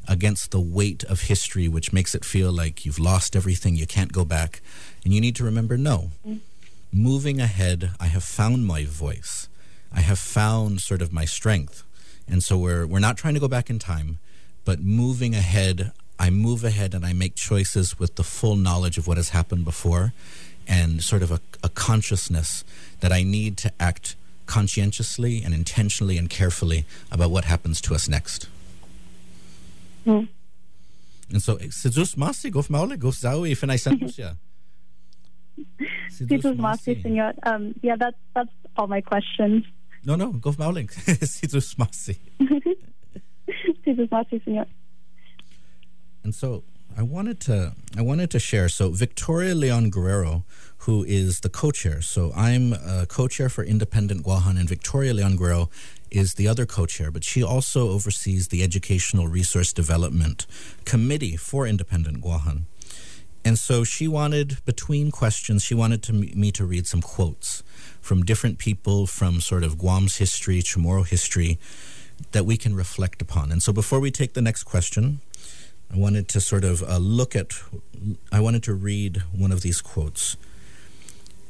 against 0.07 0.51
the 0.51 0.59
weight 0.59 1.03
of 1.05 1.21
history, 1.21 1.67
which 1.67 1.91
makes 1.91 2.13
it 2.15 2.23
feel 2.23 2.51
like 2.51 2.85
you've 2.85 2.99
lost 2.99 3.35
everything, 3.35 3.75
you 3.75 3.87
can't 3.87 4.11
go 4.11 4.25
back. 4.25 4.61
And 5.03 5.13
you 5.13 5.21
need 5.21 5.35
to 5.37 5.43
remember 5.43 5.77
no. 5.77 6.11
Moving 6.95 7.41
ahead, 7.41 7.91
I 7.99 8.05
have 8.05 8.23
found 8.23 8.65
my 8.65 8.85
voice. 8.85 9.49
I 9.91 9.99
have 9.99 10.17
found 10.17 10.79
sort 10.79 11.01
of 11.01 11.11
my 11.11 11.25
strength. 11.25 11.83
And 12.25 12.41
so 12.41 12.57
we're, 12.57 12.87
we're 12.87 12.99
not 12.99 13.17
trying 13.17 13.33
to 13.33 13.39
go 13.41 13.49
back 13.49 13.69
in 13.69 13.79
time, 13.79 14.19
but 14.63 14.79
moving 14.79 15.35
ahead, 15.35 15.91
I 16.17 16.29
move 16.29 16.63
ahead 16.63 16.93
and 16.93 17.05
I 17.05 17.11
make 17.11 17.35
choices 17.35 17.99
with 17.99 18.15
the 18.15 18.23
full 18.23 18.55
knowledge 18.55 18.97
of 18.97 19.07
what 19.07 19.17
has 19.17 19.31
happened 19.31 19.65
before 19.65 20.13
and 20.69 21.03
sort 21.03 21.21
of 21.21 21.31
a, 21.31 21.41
a 21.61 21.67
consciousness 21.67 22.63
that 23.01 23.11
I 23.11 23.23
need 23.23 23.57
to 23.57 23.73
act 23.77 24.15
conscientiously 24.45 25.43
and 25.43 25.53
intentionally 25.53 26.17
and 26.17 26.29
carefully 26.29 26.85
about 27.11 27.29
what 27.29 27.43
happens 27.43 27.81
to 27.81 27.93
us 27.93 28.07
next. 28.07 28.47
Mm. 30.07 30.29
And 31.29 31.41
so, 31.41 31.57
sedus 31.57 32.15
masi 32.15 32.49
gof 32.49 32.69
maule 32.69 32.95
gof 32.95 33.15
zawi 33.15 33.51
finai 33.51 33.75
sanusya. 33.83 34.37
Sedus 36.11 36.57
masi, 36.57 37.01
senor. 37.01 37.33
Um, 37.43 37.75
yeah, 37.81 37.95
that's 37.97 38.17
that's 38.33 38.49
all 38.77 38.87
my 38.87 39.01
questions. 39.01 39.63
No, 40.03 40.15
no, 40.15 40.31
gof 40.33 40.57
mauling. 40.59 40.87
Sedus 40.87 41.75
masi. 41.75 42.17
Sedus 43.85 44.09
masi, 44.09 44.43
senor. 44.43 44.65
And 46.23 46.33
so, 46.33 46.63
I 46.97 47.03
wanted 47.03 47.39
to 47.41 47.73
I 47.97 48.01
wanted 48.01 48.31
to 48.31 48.39
share. 48.39 48.69
So 48.69 48.89
Victoria 48.91 49.53
Leon 49.53 49.89
Guerrero, 49.89 50.45
who 50.79 51.03
is 51.03 51.41
the 51.41 51.49
co-chair. 51.49 52.01
So 52.01 52.31
I'm 52.35 52.71
a 52.73 53.05
co-chair 53.05 53.49
for 53.49 53.63
Independent 53.63 54.25
Guahan, 54.25 54.57
and 54.57 54.69
Victoria 54.69 55.13
Leon 55.13 55.35
Guerrero 55.35 55.69
is 56.09 56.35
the 56.35 56.47
other 56.47 56.65
co 56.65 56.85
chair, 56.85 57.11
but 57.11 57.23
she 57.25 57.43
also 57.43 57.89
oversees 57.89 58.47
the 58.47 58.63
Educational 58.63 59.27
Resource 59.27 59.73
Development 59.73 60.47
Committee 60.85 61.35
for 61.35 61.67
Independent 61.67 62.23
Guahan. 62.23 62.63
And 63.45 63.59
so 63.59 63.83
she 63.83 64.07
wanted, 64.07 64.57
between 64.65 65.11
questions, 65.11 65.63
she 65.63 65.75
wanted 65.75 66.01
to 66.03 66.13
me 66.13 66.51
to 66.53 66.65
read 66.65 66.87
some 66.87 67.01
quotes 67.01 67.61
from 68.01 68.23
different 68.23 68.57
people 68.57 69.05
from 69.05 69.39
sort 69.39 69.63
of 69.63 69.77
Guam's 69.77 70.17
history, 70.17 70.63
Chamorro 70.63 71.07
history, 71.07 71.59
that 72.31 72.43
we 72.43 72.57
can 72.57 72.75
reflect 72.75 73.21
upon. 73.21 73.51
And 73.51 73.61
so 73.61 73.71
before 73.71 73.99
we 73.99 74.09
take 74.09 74.33
the 74.33 74.41
next 74.41 74.63
question, 74.63 75.19
I 75.93 75.97
wanted 75.97 76.27
to 76.29 76.41
sort 76.41 76.63
of 76.63 76.81
uh, 76.81 76.97
look 76.97 77.35
at, 77.35 77.51
I 78.31 78.39
wanted 78.39 78.63
to 78.63 78.73
read 78.73 79.21
one 79.31 79.51
of 79.51 79.61
these 79.61 79.79
quotes. 79.79 80.37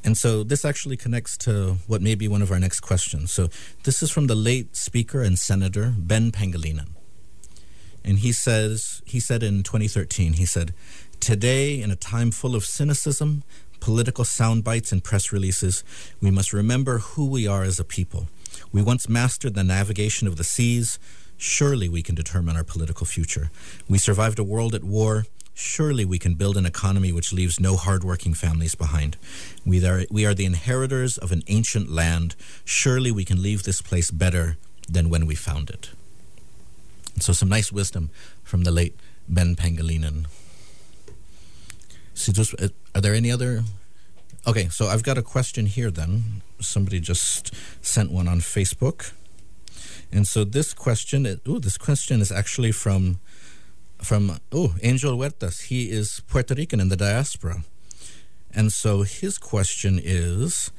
And 0.04 0.18
so 0.18 0.44
this 0.44 0.66
actually 0.66 0.98
connects 0.98 1.38
to 1.40 1.78
what 1.88 2.02
may 2.02 2.14
be 2.14 2.28
one 2.28 2.42
of 2.42 2.52
our 2.52 2.60
next 2.60 2.82
questions. 2.82 3.32
So 3.32 3.48
this 3.84 4.04
is 4.04 4.12
from 4.12 4.28
the 4.28 4.36
late 4.36 4.75
speaker 4.75 5.22
and 5.22 5.40
senator 5.40 5.94
Ben 5.98 6.32
Pangelinan. 6.32 6.90
And 8.04 8.20
he 8.20 8.32
says 8.34 9.02
he 9.06 9.20
said 9.20 9.42
in 9.42 9.64
2013, 9.64 10.34
he 10.34 10.46
said, 10.46 10.74
"Today 11.25 11.82
in 11.82 11.89
a 11.89 11.96
time 11.96 12.29
full 12.29 12.55
of 12.55 12.63
cynicism, 12.65 13.41
political 13.79 14.24
sound 14.24 14.63
bites 14.63 14.91
and 14.91 15.03
press 15.03 15.32
releases, 15.32 15.84
we 16.22 16.29
must 16.29 16.53
remember 16.53 17.00
who 17.00 17.25
we 17.25 17.48
are 17.48 17.63
as 17.63 17.79
a 17.79 17.84
people. 17.84 18.27
We 18.72 18.84
once 18.84 19.10
mastered 19.10 19.55
the 19.55 19.63
navigation 19.63 20.27
of 20.27 20.36
the 20.36 20.44
seas, 20.44 21.00
surely 21.36 21.89
we 21.89 22.03
can 22.03 22.13
determine 22.13 22.55
our 22.55 22.63
political 22.63 23.08
future. 23.08 23.50
We 23.89 23.98
survived 23.98 24.38
a 24.38 24.44
world 24.44 24.75
at 24.75 24.84
war, 24.84 25.25
surely 25.55 26.05
we 26.05 26.20
can 26.20 26.36
build 26.36 26.58
an 26.58 26.65
economy 26.67 27.12
which 27.12 27.34
leaves 27.34 27.60
no 27.60 27.75
hardworking 27.75 28.36
families 28.36 28.75
behind. 28.75 29.17
We 29.65 29.84
are, 29.84 30.05
we 30.12 30.27
are 30.27 30.36
the 30.36 30.46
inheritors 30.46 31.17
of 31.17 31.32
an 31.32 31.41
ancient 31.48 31.89
land. 31.89 32.36
Surely 32.65 33.10
we 33.10 33.25
can 33.25 33.41
leave 33.41 33.63
this 33.63 33.82
place 33.82 34.12
better 34.12 34.58
than 34.88 35.10
when 35.10 35.25
we 35.25 35.34
found 35.34 35.72
it. 35.72 35.89
And 37.15 37.24
so, 37.24 37.34
some 37.34 37.50
nice 37.50 37.72
wisdom 37.72 38.12
from 38.44 38.63
the 38.63 38.72
late 38.72 38.96
Ben 39.27 39.55
Pangelinan. 39.55 40.27
So 42.15 42.31
just, 42.31 42.55
uh, 42.60 42.69
are 42.95 43.01
there 43.01 43.13
any 43.13 43.29
other? 43.29 43.63
Okay, 44.48 44.69
so 44.69 44.88
I've 44.88 45.03
got 45.03 45.17
a 45.17 45.22
question 45.22 45.65
here 45.65 45.91
then. 45.91 46.41
Somebody 46.60 47.00
just 47.00 47.53
sent 47.81 48.10
one 48.12 48.27
on 48.27 48.39
Facebook. 48.39 49.12
And 50.12 50.25
so 50.25 50.45
this 50.45 50.74
question, 50.74 51.41
oh, 51.45 51.60
this 51.60 51.77
question 51.77 52.22
is 52.22 52.31
actually 52.31 52.72
from 52.72 53.19
from 54.01 54.39
oh 54.51 54.75
Angel 54.81 55.17
Huertas. 55.17 55.63
He 55.63 55.89
is 55.89 56.22
Puerto 56.27 56.53
Rican 56.55 56.79
in 56.79 56.89
the 56.89 56.95
diaspora, 56.95 57.63
and 58.53 58.72
so 58.72 59.01
his 59.01 59.38
question 59.38 60.00
is 60.01 60.72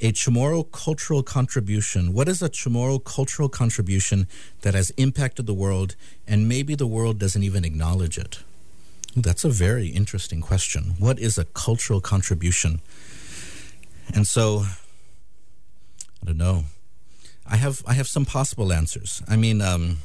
a 0.00 0.12
Chamorro 0.12 0.70
cultural 0.70 1.22
contribution. 1.22 2.12
What 2.12 2.28
is 2.28 2.42
a 2.42 2.50
Chamorro 2.50 3.02
cultural 3.02 3.48
contribution 3.48 4.26
that 4.62 4.74
has 4.74 4.90
impacted 4.98 5.46
the 5.46 5.54
world, 5.54 5.96
and 6.26 6.48
maybe 6.48 6.74
the 6.74 6.88
world 6.88 7.18
doesn't 7.18 7.42
even 7.42 7.64
acknowledge 7.64 8.18
it? 8.18 8.42
That's 9.14 9.44
a 9.44 9.50
very 9.50 9.88
interesting 9.88 10.40
question. 10.40 10.94
What 10.98 11.18
is 11.18 11.36
a 11.38 11.44
cultural 11.44 12.00
contribution? 12.00 12.80
And 14.14 14.26
so, 14.26 14.64
I 16.22 16.26
don't 16.26 16.38
know. 16.38 16.64
I 17.46 17.56
have 17.56 17.82
I 17.86 17.94
have 17.94 18.08
some 18.08 18.24
possible 18.24 18.72
answers. 18.72 19.22
I 19.28 19.36
mean. 19.36 19.60
Um, 19.60 19.98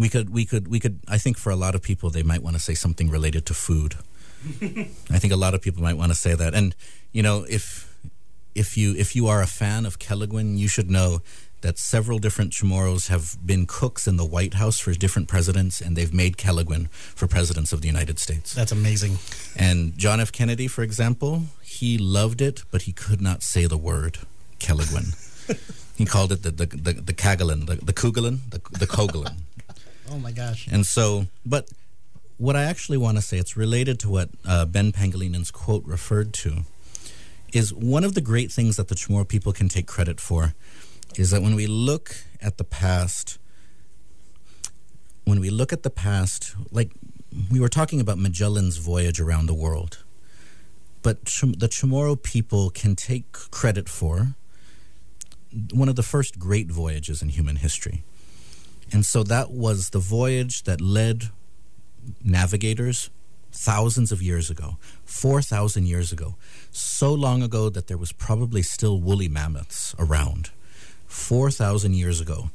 we 0.00 0.08
could 0.08 0.30
we 0.30 0.46
could 0.46 0.66
we 0.68 0.80
could 0.80 0.98
I 1.06 1.18
think 1.18 1.36
for 1.36 1.50
a 1.50 1.56
lot 1.56 1.74
of 1.74 1.82
people 1.82 2.08
they 2.08 2.22
might 2.22 2.42
want 2.42 2.56
to 2.56 2.62
say 2.62 2.72
something 2.72 3.10
related 3.10 3.44
to 3.46 3.54
food. 3.54 3.96
I 5.10 5.18
think 5.18 5.30
a 5.30 5.36
lot 5.36 5.52
of 5.52 5.60
people 5.60 5.82
might 5.82 5.98
want 5.98 6.10
to 6.10 6.16
say 6.16 6.34
that. 6.34 6.54
And 6.54 6.74
you 7.12 7.22
know, 7.22 7.44
if 7.48 7.94
if 8.54 8.78
you 8.78 8.94
if 8.96 9.14
you 9.14 9.28
are 9.28 9.42
a 9.42 9.46
fan 9.46 9.84
of 9.84 9.98
Kelaguen, 9.98 10.56
you 10.56 10.68
should 10.68 10.90
know 10.90 11.20
that 11.62 11.78
several 11.78 12.18
different 12.18 12.52
Chamorros 12.52 13.08
have 13.08 13.36
been 13.44 13.66
cooks 13.66 14.06
in 14.06 14.16
the 14.16 14.24
White 14.24 14.54
House 14.54 14.78
for 14.78 14.92
different 14.92 15.28
presidents, 15.28 15.80
and 15.80 15.96
they've 15.96 16.12
made 16.12 16.36
Kelaguen 16.36 16.90
for 16.90 17.26
presidents 17.26 17.72
of 17.72 17.80
the 17.80 17.86
United 17.86 18.18
States. 18.18 18.54
That's 18.54 18.72
amazing. 18.72 19.18
And 19.56 19.96
John 19.98 20.20
F. 20.20 20.32
Kennedy, 20.32 20.68
for 20.68 20.82
example, 20.82 21.44
he 21.62 21.98
loved 21.98 22.40
it, 22.40 22.64
but 22.70 22.82
he 22.82 22.92
could 22.92 23.20
not 23.20 23.42
say 23.42 23.66
the 23.66 23.78
word 23.78 24.18
Kelaguen. 24.58 25.14
he 25.96 26.04
called 26.04 26.32
it 26.32 26.42
the 26.42 26.50
the 26.50 26.66
the, 26.66 26.92
the 26.92 27.14
Kagalin, 27.14 27.66
the, 27.66 27.76
the 27.76 27.92
Kugelin, 27.92 28.40
the, 28.50 28.60
the 28.78 28.86
Kogalin. 28.86 29.36
Oh 30.10 30.18
my 30.18 30.32
gosh. 30.32 30.66
And 30.70 30.84
so, 30.84 31.26
but 31.46 31.68
what 32.36 32.56
I 32.56 32.64
actually 32.64 32.98
want 32.98 33.18
to 33.18 33.22
say, 33.22 33.38
it's 33.38 33.56
related 33.56 34.00
to 34.00 34.08
what 34.08 34.30
uh, 34.46 34.64
Ben 34.64 34.92
Pangelinan's 34.92 35.50
quote 35.50 35.84
referred 35.84 36.32
to, 36.34 36.64
is 37.52 37.72
one 37.72 38.02
of 38.02 38.14
the 38.14 38.20
great 38.20 38.50
things 38.50 38.76
that 38.76 38.88
the 38.88 38.94
Chamorro 38.94 39.28
people 39.28 39.52
can 39.52 39.68
take 39.68 39.86
credit 39.86 40.20
for 40.20 40.54
is 41.16 41.30
that 41.30 41.42
when 41.42 41.54
we 41.54 41.66
look 41.66 42.14
at 42.40 42.58
the 42.58 42.64
past, 42.64 43.38
when 45.24 45.40
we 45.40 45.50
look 45.50 45.72
at 45.72 45.82
the 45.82 45.90
past, 45.90 46.54
like 46.70 46.92
we 47.50 47.60
were 47.60 47.68
talking 47.68 48.00
about 48.00 48.18
Magellan's 48.18 48.76
voyage 48.78 49.20
around 49.20 49.46
the 49.46 49.54
world, 49.54 50.04
but 51.02 51.24
the 51.24 51.68
Chamorro 51.68 52.20
people 52.20 52.70
can 52.70 52.94
take 52.94 53.32
credit 53.32 53.88
for 53.88 54.34
one 55.72 55.88
of 55.88 55.96
the 55.96 56.02
first 56.02 56.38
great 56.38 56.70
voyages 56.70 57.22
in 57.22 57.30
human 57.30 57.56
history. 57.56 58.04
And 58.92 59.04
so 59.06 59.22
that 59.24 59.50
was 59.50 59.90
the 59.90 59.98
voyage 59.98 60.64
that 60.64 60.80
led 60.80 61.30
navigators 62.22 63.10
thousands 63.52 64.12
of 64.12 64.22
years 64.22 64.50
ago, 64.50 64.76
4,000 65.04 65.86
years 65.86 66.12
ago, 66.12 66.36
so 66.70 67.12
long 67.12 67.42
ago 67.42 67.68
that 67.68 67.88
there 67.88 67.98
was 67.98 68.12
probably 68.12 68.62
still 68.62 69.00
woolly 69.00 69.28
mammoths 69.28 69.94
around. 69.98 70.50
4,000 71.10 71.94
years 71.94 72.20
ago, 72.20 72.50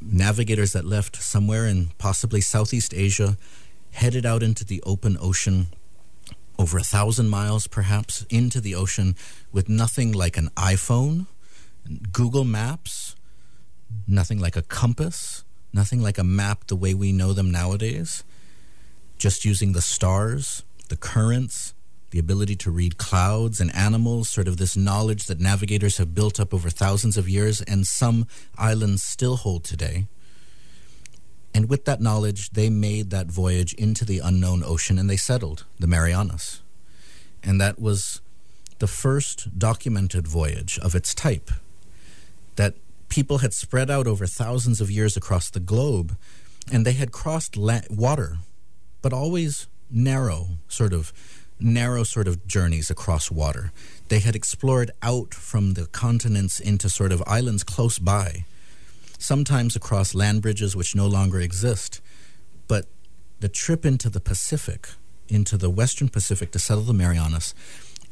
navigators 0.00 0.72
that 0.72 0.84
left 0.84 1.16
somewhere 1.16 1.66
in 1.66 1.90
possibly 1.98 2.40
Southeast 2.40 2.92
Asia 2.94 3.36
headed 3.92 4.26
out 4.26 4.42
into 4.42 4.64
the 4.64 4.82
open 4.84 5.16
ocean 5.20 5.68
over 6.58 6.78
a 6.78 6.82
thousand 6.82 7.28
miles 7.28 7.66
perhaps 7.66 8.26
into 8.28 8.60
the 8.60 8.74
ocean 8.74 9.16
with 9.50 9.68
nothing 9.68 10.12
like 10.12 10.36
an 10.36 10.48
iphone 10.56 11.26
google 12.12 12.44
maps 12.44 13.16
nothing 14.06 14.38
like 14.38 14.56
a 14.56 14.62
compass 14.62 15.42
nothing 15.72 16.02
like 16.02 16.18
a 16.18 16.24
map 16.24 16.66
the 16.66 16.76
way 16.76 16.94
we 16.94 17.12
know 17.12 17.32
them 17.32 17.50
nowadays. 17.50 18.24
Just 19.18 19.44
using 19.44 19.72
the 19.72 19.82
stars, 19.82 20.62
the 20.88 20.96
currents, 20.96 21.74
the 22.10 22.18
ability 22.18 22.56
to 22.56 22.70
read 22.70 22.98
clouds 22.98 23.60
and 23.60 23.74
animals, 23.74 24.28
sort 24.28 24.48
of 24.48 24.56
this 24.56 24.76
knowledge 24.76 25.26
that 25.26 25.40
navigators 25.40 25.98
have 25.98 26.14
built 26.14 26.40
up 26.40 26.52
over 26.52 26.70
thousands 26.70 27.16
of 27.16 27.28
years 27.28 27.60
and 27.62 27.86
some 27.86 28.26
islands 28.58 29.02
still 29.02 29.36
hold 29.36 29.64
today. 29.64 30.06
And 31.54 31.68
with 31.68 31.84
that 31.84 32.00
knowledge, 32.00 32.50
they 32.50 32.70
made 32.70 33.10
that 33.10 33.26
voyage 33.26 33.74
into 33.74 34.04
the 34.04 34.20
unknown 34.20 34.62
ocean 34.64 34.98
and 34.98 35.08
they 35.08 35.16
settled 35.16 35.64
the 35.78 35.86
Marianas. 35.86 36.62
And 37.42 37.60
that 37.60 37.80
was 37.80 38.20
the 38.78 38.86
first 38.86 39.58
documented 39.58 40.26
voyage 40.26 40.78
of 40.80 40.94
its 40.94 41.14
type 41.14 41.50
that 42.56 42.74
people 43.08 43.38
had 43.38 43.52
spread 43.52 43.90
out 43.90 44.06
over 44.06 44.26
thousands 44.26 44.80
of 44.80 44.90
years 44.90 45.16
across 45.16 45.50
the 45.50 45.60
globe, 45.60 46.16
and 46.72 46.86
they 46.86 46.92
had 46.92 47.12
crossed 47.12 47.56
la- 47.56 47.80
water, 47.90 48.38
but 49.02 49.12
always 49.12 49.66
narrow, 49.90 50.58
sort 50.68 50.92
of 50.92 51.12
narrow 51.62 52.02
sort 52.02 52.28
of 52.28 52.46
journeys 52.46 52.90
across 52.90 53.30
water. 53.30 53.72
They 54.08 54.20
had 54.20 54.36
explored 54.36 54.90
out 55.02 55.34
from 55.34 55.74
the 55.74 55.86
continents 55.86 56.60
into 56.60 56.88
sort 56.88 57.12
of 57.12 57.22
islands 57.26 57.62
close 57.62 57.98
by, 57.98 58.44
sometimes 59.18 59.76
across 59.76 60.14
land 60.14 60.42
bridges 60.42 60.74
which 60.74 60.94
no 60.94 61.06
longer 61.06 61.40
exist. 61.40 62.00
But 62.68 62.86
the 63.40 63.48
trip 63.48 63.84
into 63.84 64.08
the 64.08 64.20
Pacific, 64.20 64.88
into 65.28 65.56
the 65.56 65.70
Western 65.70 66.08
Pacific 66.08 66.50
to 66.52 66.58
settle 66.58 66.84
the 66.84 66.94
Marianas, 66.94 67.54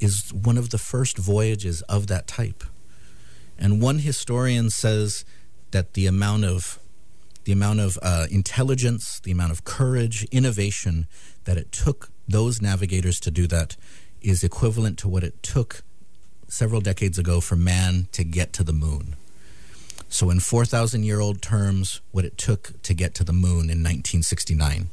is 0.00 0.32
one 0.32 0.58
of 0.58 0.70
the 0.70 0.78
first 0.78 1.18
voyages 1.18 1.82
of 1.82 2.06
that 2.06 2.26
type. 2.26 2.64
And 3.58 3.82
one 3.82 3.98
historian 3.98 4.70
says 4.70 5.24
that 5.72 5.94
the 5.94 6.06
amount 6.06 6.44
of 6.44 6.78
the 7.44 7.52
amount 7.52 7.80
of 7.80 7.98
uh, 8.02 8.26
intelligence, 8.30 9.20
the 9.20 9.30
amount 9.30 9.52
of 9.52 9.64
courage, 9.64 10.24
innovation 10.24 11.06
that 11.44 11.56
it 11.56 11.72
took 11.72 12.10
those 12.28 12.60
navigators 12.60 13.18
to 13.20 13.30
do 13.30 13.46
that 13.46 13.76
is 14.20 14.44
equivalent 14.44 14.98
to 14.98 15.08
what 15.08 15.24
it 15.24 15.42
took 15.42 15.82
several 16.48 16.80
decades 16.80 17.18
ago 17.18 17.40
for 17.40 17.56
man 17.56 18.08
to 18.12 18.24
get 18.24 18.52
to 18.54 18.64
the 18.64 18.72
moon. 18.72 19.16
So, 20.08 20.30
in 20.30 20.40
4,000 20.40 21.02
year 21.02 21.20
old 21.20 21.42
terms, 21.42 22.00
what 22.12 22.24
it 22.24 22.38
took 22.38 22.80
to 22.82 22.94
get 22.94 23.14
to 23.14 23.24
the 23.24 23.32
moon 23.32 23.70
in 23.70 23.82
1969. 23.82 24.88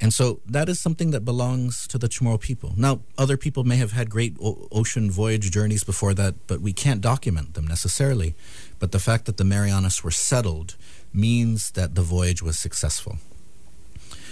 And 0.00 0.14
so 0.14 0.40
that 0.46 0.68
is 0.68 0.78
something 0.78 1.10
that 1.10 1.24
belongs 1.24 1.86
to 1.88 1.98
the 1.98 2.08
Chamorro 2.08 2.40
people. 2.40 2.72
Now, 2.76 3.00
other 3.16 3.36
people 3.36 3.64
may 3.64 3.76
have 3.76 3.92
had 3.92 4.10
great 4.10 4.36
o- 4.40 4.68
ocean 4.70 5.10
voyage 5.10 5.50
journeys 5.50 5.82
before 5.82 6.14
that, 6.14 6.46
but 6.46 6.60
we 6.60 6.72
can't 6.72 7.00
document 7.00 7.54
them 7.54 7.66
necessarily. 7.66 8.34
But 8.78 8.92
the 8.92 9.00
fact 9.00 9.26
that 9.26 9.38
the 9.38 9.44
Marianas 9.44 10.04
were 10.04 10.12
settled 10.12 10.76
means 11.12 11.72
that 11.72 11.96
the 11.96 12.02
voyage 12.02 12.42
was 12.42 12.58
successful. 12.58 13.18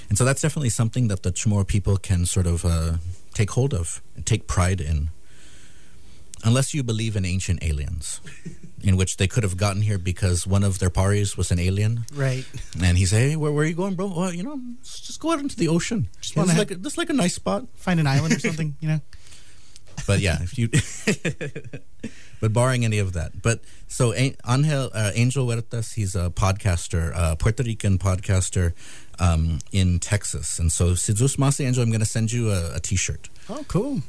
And 0.08 0.16
so 0.16 0.24
that's 0.24 0.42
definitely 0.42 0.70
something 0.70 1.08
that 1.08 1.22
the 1.22 1.32
Chamorro 1.32 1.66
people 1.66 1.96
can 1.96 2.26
sort 2.26 2.46
of 2.46 2.64
uh, 2.64 2.94
take 3.34 3.50
hold 3.50 3.74
of 3.74 4.02
take 4.24 4.46
pride 4.46 4.80
in. 4.80 5.10
Unless 6.44 6.74
you 6.74 6.82
believe 6.82 7.16
in 7.16 7.24
ancient 7.24 7.62
aliens. 7.62 8.20
in 8.82 8.96
which 8.96 9.16
they 9.16 9.26
could 9.26 9.42
have 9.42 9.56
gotten 9.56 9.82
here 9.82 9.98
because 9.98 10.46
one 10.46 10.62
of 10.62 10.78
their 10.78 10.90
paris 10.90 11.36
was 11.36 11.50
an 11.50 11.58
alien. 11.58 12.04
Right. 12.14 12.44
And 12.80 12.96
he 12.96 13.04
said, 13.04 13.30
hey, 13.30 13.36
where, 13.36 13.50
where 13.50 13.64
are 13.64 13.66
you 13.66 13.74
going, 13.74 13.94
bro? 13.94 14.12
Well, 14.14 14.32
you 14.32 14.44
know, 14.44 14.60
just 14.82 15.18
go 15.18 15.32
out 15.32 15.40
into 15.40 15.56
the 15.56 15.68
ocean. 15.68 16.08
Just 16.20 16.36
want 16.36 16.50
to 16.50 16.56
like, 16.56 16.80
just 16.82 16.96
like 16.96 17.10
a 17.10 17.14
nice 17.14 17.34
spot. 17.34 17.66
Find 17.74 17.98
an 17.98 18.06
island 18.06 18.34
or 18.34 18.38
something, 18.38 18.76
you 18.80 18.88
know? 18.88 19.00
But 20.06 20.20
yeah, 20.20 20.38
if 20.42 20.58
you, 20.58 20.68
but 22.40 22.52
barring 22.52 22.84
any 22.84 22.98
of 22.98 23.12
that. 23.14 23.42
But 23.42 23.60
so 23.88 24.14
Angel, 24.14 24.90
uh, 24.92 25.12
Angel 25.14 25.46
Huertas, 25.46 25.94
he's 25.94 26.14
a 26.14 26.30
podcaster, 26.30 27.12
a 27.14 27.36
Puerto 27.36 27.62
Rican 27.62 27.98
podcaster 27.98 28.72
um, 29.18 29.58
in 29.72 29.98
Texas. 29.98 30.58
And 30.58 30.70
so, 30.70 30.94
Sidus 30.94 31.36
Masi 31.36 31.66
Angel, 31.66 31.82
I'm 31.82 31.90
going 31.90 32.00
to 32.00 32.06
send 32.06 32.32
you 32.32 32.50
a 32.50 32.76
a 32.76 32.80
t-shirt. 32.80 33.28
Oh, 33.48 33.64
cool. 33.68 34.02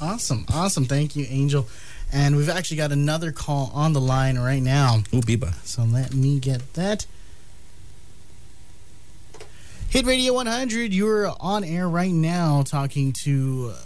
Awesome. 0.00 0.44
Awesome. 0.52 0.84
Thank 0.84 1.16
you, 1.16 1.26
Angel. 1.28 1.66
And 2.12 2.36
we've 2.36 2.48
actually 2.48 2.76
got 2.76 2.92
another 2.92 3.32
call 3.32 3.70
on 3.74 3.92
the 3.92 4.00
line 4.00 4.38
right 4.38 4.62
now. 4.62 4.98
Ooh, 5.12 5.20
Biba. 5.20 5.54
So 5.64 5.82
let 5.82 6.14
me 6.14 6.38
get 6.38 6.74
that. 6.74 7.06
Hit 9.88 10.06
Radio 10.06 10.32
100, 10.32 10.92
you're 10.92 11.32
on 11.38 11.62
air 11.62 11.88
right 11.88 12.12
now 12.12 12.62
talking 12.62 13.12
to 13.22 13.72
uh, 13.72 13.78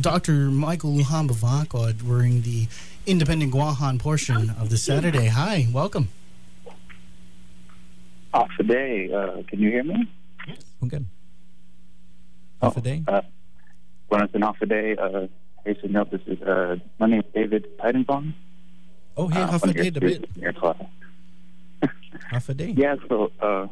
Dr. 0.00 0.50
Michael 0.50 0.92
Lujan 0.92 1.28
Bevacqua 1.28 1.92
during 1.98 2.40
the 2.42 2.66
Independent 3.06 3.52
Guahan 3.52 3.98
portion 3.98 4.50
of 4.58 4.70
the 4.70 4.78
Saturday. 4.78 5.26
Hi, 5.26 5.66
welcome. 5.70 6.08
Off 8.32 8.48
the 8.56 8.64
day. 8.64 9.12
Uh, 9.12 9.42
can 9.48 9.60
you 9.60 9.70
hear 9.70 9.84
me? 9.84 10.08
Yes. 10.48 10.64
I'm 10.80 10.88
good. 10.88 11.04
Half 12.62 12.78
a 12.78 12.80
day? 12.80 13.02
Uh, 13.06 13.20
buenas 14.08 14.30
half 14.40 14.62
a 14.62 14.66
day. 14.66 14.96
Uh, 14.96 15.26
hey, 15.66 15.76
senor, 15.82 16.06
this 16.06 16.22
is, 16.26 16.40
uh, 16.40 16.76
my 16.98 17.06
name 17.08 17.20
is 17.20 17.26
David 17.34 17.66
Tidenbaum. 17.78 18.32
Oh, 19.16 19.28
hey, 19.28 19.42
uh, 19.42 19.46
half 19.50 19.60
one 19.60 19.70
a 19.70 19.72
day, 19.74 19.90
David. 19.90 20.12
students 20.12 20.36
in 20.36 20.42
your. 20.42 20.74
Half 22.30 22.48
a 22.48 22.54
day. 22.54 22.74
Yeah, 22.74 22.96
so, 23.10 23.30
uh, 23.42 23.66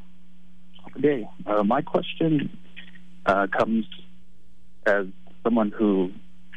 half 0.82 0.96
a 0.96 1.00
day. 1.00 1.28
Uh, 1.46 1.62
my 1.62 1.80
question 1.80 2.58
uh, 3.24 3.46
comes 3.46 3.86
as 4.84 5.06
someone 5.42 5.70
who 5.70 6.10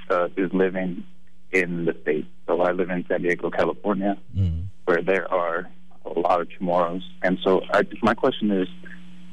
uh, 0.09 0.27
is 0.37 0.51
living 0.53 1.03
in 1.51 1.85
the 1.85 1.95
States. 2.01 2.27
So 2.47 2.61
I 2.61 2.71
live 2.71 2.89
in 2.89 3.05
San 3.07 3.21
Diego, 3.21 3.49
California, 3.49 4.17
Mm. 4.37 4.63
where 4.85 5.01
there 5.01 5.31
are 5.31 5.69
a 6.05 6.19
lot 6.19 6.41
of 6.41 6.47
Chamorros. 6.49 7.01
And 7.21 7.37
so 7.43 7.61
I, 7.73 7.83
my 8.01 8.13
question 8.13 8.51
is, 8.51 8.67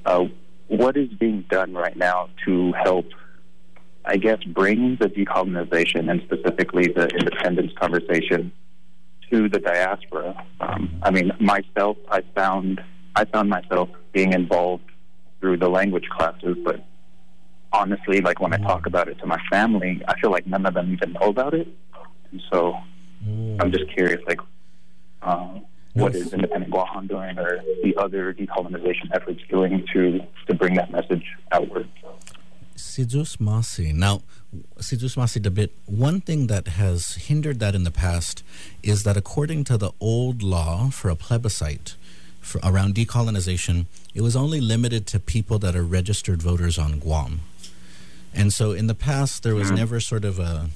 uh, 0.07 0.25
what 0.69 0.97
is 0.97 1.09
being 1.19 1.45
done 1.51 1.75
right 1.75 1.97
now 1.97 2.29
to 2.45 2.73
help, 2.85 3.07
I 4.05 4.17
guess, 4.17 4.43
bring 4.45 4.97
the 5.01 5.09
decolonization 5.09 6.11
and 6.11 6.23
specifically 6.23 6.87
the 6.89 7.09
independence 7.09 7.73
conversation 7.81 8.53
to 9.31 9.49
the 9.49 9.59
diaspora? 9.59 10.45
Um, 10.61 11.01
I 11.03 11.11
mean, 11.11 11.33
myself, 11.41 11.97
I 12.11 12.21
found 12.37 12.81
I 13.17 13.25
found 13.25 13.49
myself 13.51 13.89
being 14.13 14.33
involved 14.33 14.85
through 15.41 15.57
the 15.57 15.69
language 15.69 16.09
classes, 16.17 16.57
but 16.65 16.85
honestly, 17.73 18.21
like 18.21 18.41
when 18.41 18.53
I 18.53 18.59
talk 18.59 18.87
about 18.87 19.09
it 19.09 19.19
to 19.21 19.27
my 19.27 19.41
family, 19.51 20.03
I 20.09 20.19
feel 20.21 20.31
like 20.31 20.47
none 20.47 20.67
of 20.67 20.75
them 20.75 20.93
even 20.93 21.13
know 21.15 21.29
about 21.29 21.55
it. 21.55 21.69
And 22.31 22.43
so 22.53 22.77
I'm 23.61 23.73
just 23.73 23.91
curious, 23.93 24.21
like, 24.27 24.41
uh, 25.23 25.59
what 25.95 26.15
Yes. 26.15 26.33
Independent 26.33 26.73
Guahan 26.73 27.09
doing, 27.09 27.37
or 27.39 27.63
the 27.83 27.97
other 27.97 28.33
decolonization 28.33 29.09
efforts 29.13 29.41
doing 29.51 29.85
to 29.93 30.21
to 30.47 30.55
bring 30.55 30.75
that 30.75 30.91
message 30.93 31.25
outward? 31.51 31.89
Sidus 32.77 33.37
Masi. 33.37 33.93
Now, 33.93 34.23
Sidus 34.79 35.17
Masi 35.17 35.43
Dabit, 35.43 35.71
one 35.87 36.21
thing 36.21 36.47
that 36.47 36.69
has 36.69 37.15
hindered 37.17 37.59
that 37.61 37.75
in 37.75 37.85
the 37.85 37.91
past 37.91 38.43
is 38.83 39.03
that 39.03 39.17
according 39.17 39.65
to 39.65 39.77
the 39.77 39.93
old 40.01 40.43
law 40.43 40.91
for 40.91 41.11
a 41.11 41.17
plebiscite 41.17 41.97
for, 42.41 42.59
around 42.65 42.95
decolonization, 42.95 43.87
it 44.15 44.23
was 44.23 44.35
only 44.35 44.61
limited 44.61 45.07
to 45.09 45.21
people 45.21 45.59
that 45.59 45.77
are 45.77 45.83
registered 45.83 46.41
voters 46.41 46.79
on 46.79 46.99
Guam. 46.99 47.41
And 48.35 48.53
so 48.53 48.73
in 48.73 48.87
the 48.87 48.95
past, 48.95 49.43
there 49.43 49.55
was 49.55 49.71
never 49.71 50.01
sort 50.01 50.25
of 50.25 50.39
a, 50.39 50.71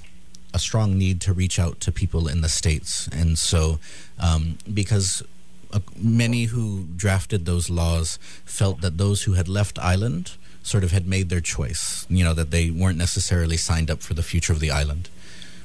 a 0.53 0.59
strong 0.59 0.97
need 0.97 1.21
to 1.21 1.33
reach 1.33 1.57
out 1.59 1.79
to 1.81 1.91
people 1.91 2.27
in 2.27 2.41
the 2.41 2.49
States. 2.49 3.07
And 3.07 3.37
so, 3.37 3.79
um, 4.19 4.57
because 4.73 5.23
uh, 5.71 5.79
many 5.97 6.45
who 6.45 6.87
drafted 6.95 7.45
those 7.45 7.69
laws 7.69 8.19
felt 8.45 8.81
that 8.81 8.97
those 8.97 9.23
who 9.23 9.33
had 9.33 9.47
left 9.47 9.79
island 9.79 10.33
sort 10.63 10.83
of 10.83 10.91
had 10.91 11.07
made 11.07 11.29
their 11.29 11.41
choice, 11.41 12.05
you 12.09 12.23
know, 12.23 12.33
that 12.33 12.51
they 12.51 12.71
weren't 12.71 12.97
necessarily 12.97 13.57
signed 13.57 13.91
up 13.91 14.01
for 14.01 14.13
the 14.13 14.23
future 14.23 14.51
of 14.51 14.59
the 14.59 14.71
island. 14.71 15.09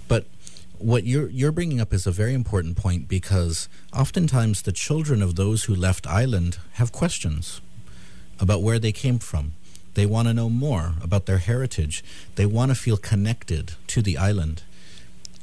But 0.09 0.27
what 0.79 1.05
you're 1.05 1.29
you're 1.29 1.53
bringing 1.53 1.81
up 1.81 1.93
is 1.93 2.07
a 2.07 2.11
very 2.11 2.35
important 2.35 2.77
point 2.77 3.09
because 3.09 3.69
oftentimes 3.93 4.63
the 4.63 4.73
children 4.73 5.23
of 5.23 5.37
those 5.37 5.65
who 5.65 5.75
left 5.75 6.07
island 6.07 6.59
have 6.73 6.91
questions 6.93 7.61
about 8.39 8.63
where 8.63 8.79
they 8.79 8.93
came 8.93 9.19
from. 9.19 9.53
They 9.95 10.07
want 10.07 10.29
to 10.29 10.35
know 10.35 10.49
more 10.49 10.95
about 11.03 11.27
their 11.27 11.39
heritage. 11.39 12.05
They 12.37 12.47
want 12.47 12.71
to 12.71 12.75
feel 12.75 12.97
connected 12.97 13.73
to 13.89 14.03
the 14.03 14.17
island. 14.17 14.63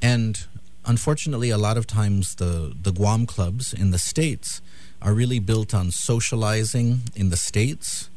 And 0.01 0.45
unfortunately, 0.86 1.49
a 1.49 1.57
lot 1.57 1.77
of 1.77 1.86
times 1.86 2.36
the, 2.36 2.73
the 2.81 2.91
Guam 2.91 3.25
clubs 3.25 3.73
in 3.73 3.91
the 3.91 3.99
States 3.99 4.62
are 5.01 5.13
really 5.13 5.39
built 5.39 5.73
on 5.73 5.91
socializing 5.91 7.01
in 7.15 7.29
the 7.29 7.38
States 7.38 8.10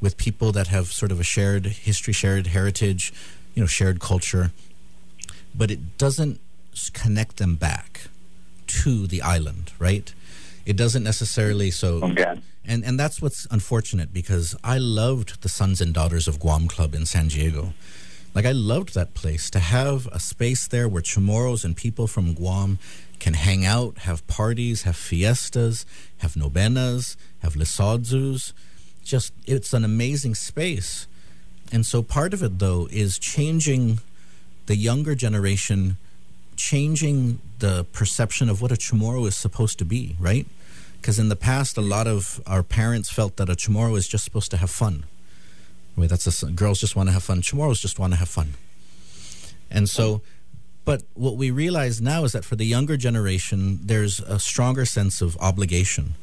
with 0.00 0.16
people 0.16 0.52
that 0.52 0.66
have 0.68 0.88
sort 0.88 1.12
of 1.12 1.20
a 1.20 1.24
shared 1.24 1.66
history, 1.66 2.12
shared 2.12 2.48
heritage, 2.48 3.12
you 3.54 3.62
know, 3.62 3.66
shared 3.66 4.00
culture. 4.00 4.52
But 5.54 5.70
it 5.70 5.96
doesn't 5.96 6.40
connect 6.92 7.38
them 7.38 7.56
back 7.56 8.08
to 8.66 9.06
the 9.06 9.22
island, 9.22 9.72
right? 9.78 10.12
It 10.66 10.76
doesn't 10.76 11.04
necessarily 11.04 11.70
so 11.70 12.02
Okay. 12.02 12.34
and 12.64 12.84
and 12.84 12.98
that's 13.00 13.22
what's 13.22 13.46
unfortunate 13.50 14.12
because 14.12 14.54
I 14.64 14.78
loved 14.78 15.40
the 15.42 15.48
Sons 15.48 15.80
and 15.80 15.94
Daughters 15.94 16.26
of 16.28 16.38
Guam 16.40 16.66
Club 16.68 16.94
in 16.94 17.06
San 17.06 17.28
Diego. 17.28 17.72
Like 18.34 18.44
I 18.44 18.52
loved 18.52 18.92
that 18.94 19.14
place 19.14 19.48
to 19.50 19.58
have 19.60 20.08
a 20.12 20.20
space 20.20 20.66
there 20.68 20.88
where 20.88 21.02
Chamorros 21.02 21.64
and 21.64 21.74
people 21.76 22.06
from 22.06 22.34
Guam 22.34 22.78
can 23.18 23.32
hang 23.34 23.64
out, 23.64 23.98
have 24.08 24.26
parties, 24.26 24.82
have 24.82 24.96
fiestas, 24.96 25.86
have 26.18 26.36
novenas, 26.36 27.16
have 27.38 27.54
lisodzus. 27.54 28.52
Just 29.04 29.32
it's 29.46 29.72
an 29.72 29.84
amazing 29.84 30.34
space. 30.34 31.06
And 31.72 31.86
so 31.86 32.02
part 32.02 32.34
of 32.34 32.42
it 32.42 32.58
though 32.58 32.88
is 32.90 33.18
changing 33.18 34.00
the 34.66 34.76
younger 34.76 35.14
generation 35.14 35.96
changing 36.56 37.40
the 37.58 37.84
perception 37.92 38.48
of 38.48 38.60
what 38.60 38.72
a 38.72 38.76
Chamorro 38.76 39.26
is 39.26 39.36
supposed 39.36 39.78
to 39.78 39.84
be, 39.84 40.16
right? 40.18 40.46
Because 41.00 41.18
in 41.18 41.28
the 41.28 41.36
past, 41.36 41.76
a 41.76 41.82
lot 41.82 42.06
of 42.06 42.40
our 42.46 42.62
parents 42.62 43.10
felt 43.10 43.36
that 43.36 43.48
a 43.48 43.54
Chamorro 43.54 43.96
is 43.96 44.08
just 44.08 44.24
supposed 44.24 44.50
to 44.50 44.56
have 44.56 44.70
fun. 44.70 45.04
Wait, 45.96 46.10
that's 46.10 46.42
a 46.42 46.50
girls 46.50 46.80
just 46.80 46.94
want 46.94 47.08
to 47.08 47.12
have 47.12 47.22
fun. 47.22 47.40
Chamorros 47.40 47.80
just 47.80 47.98
want 47.98 48.12
to 48.12 48.18
have 48.18 48.28
fun. 48.28 48.54
And 49.70 49.88
so, 49.88 50.20
but 50.84 51.02
what 51.14 51.36
we 51.36 51.50
realize 51.50 52.00
now 52.00 52.24
is 52.24 52.32
that 52.32 52.44
for 52.44 52.56
the 52.56 52.66
younger 52.66 52.96
generation, 52.96 53.80
there's 53.82 54.20
a 54.20 54.38
stronger 54.38 54.84
sense 54.84 55.20
of 55.20 55.36
obligation, 55.38 56.14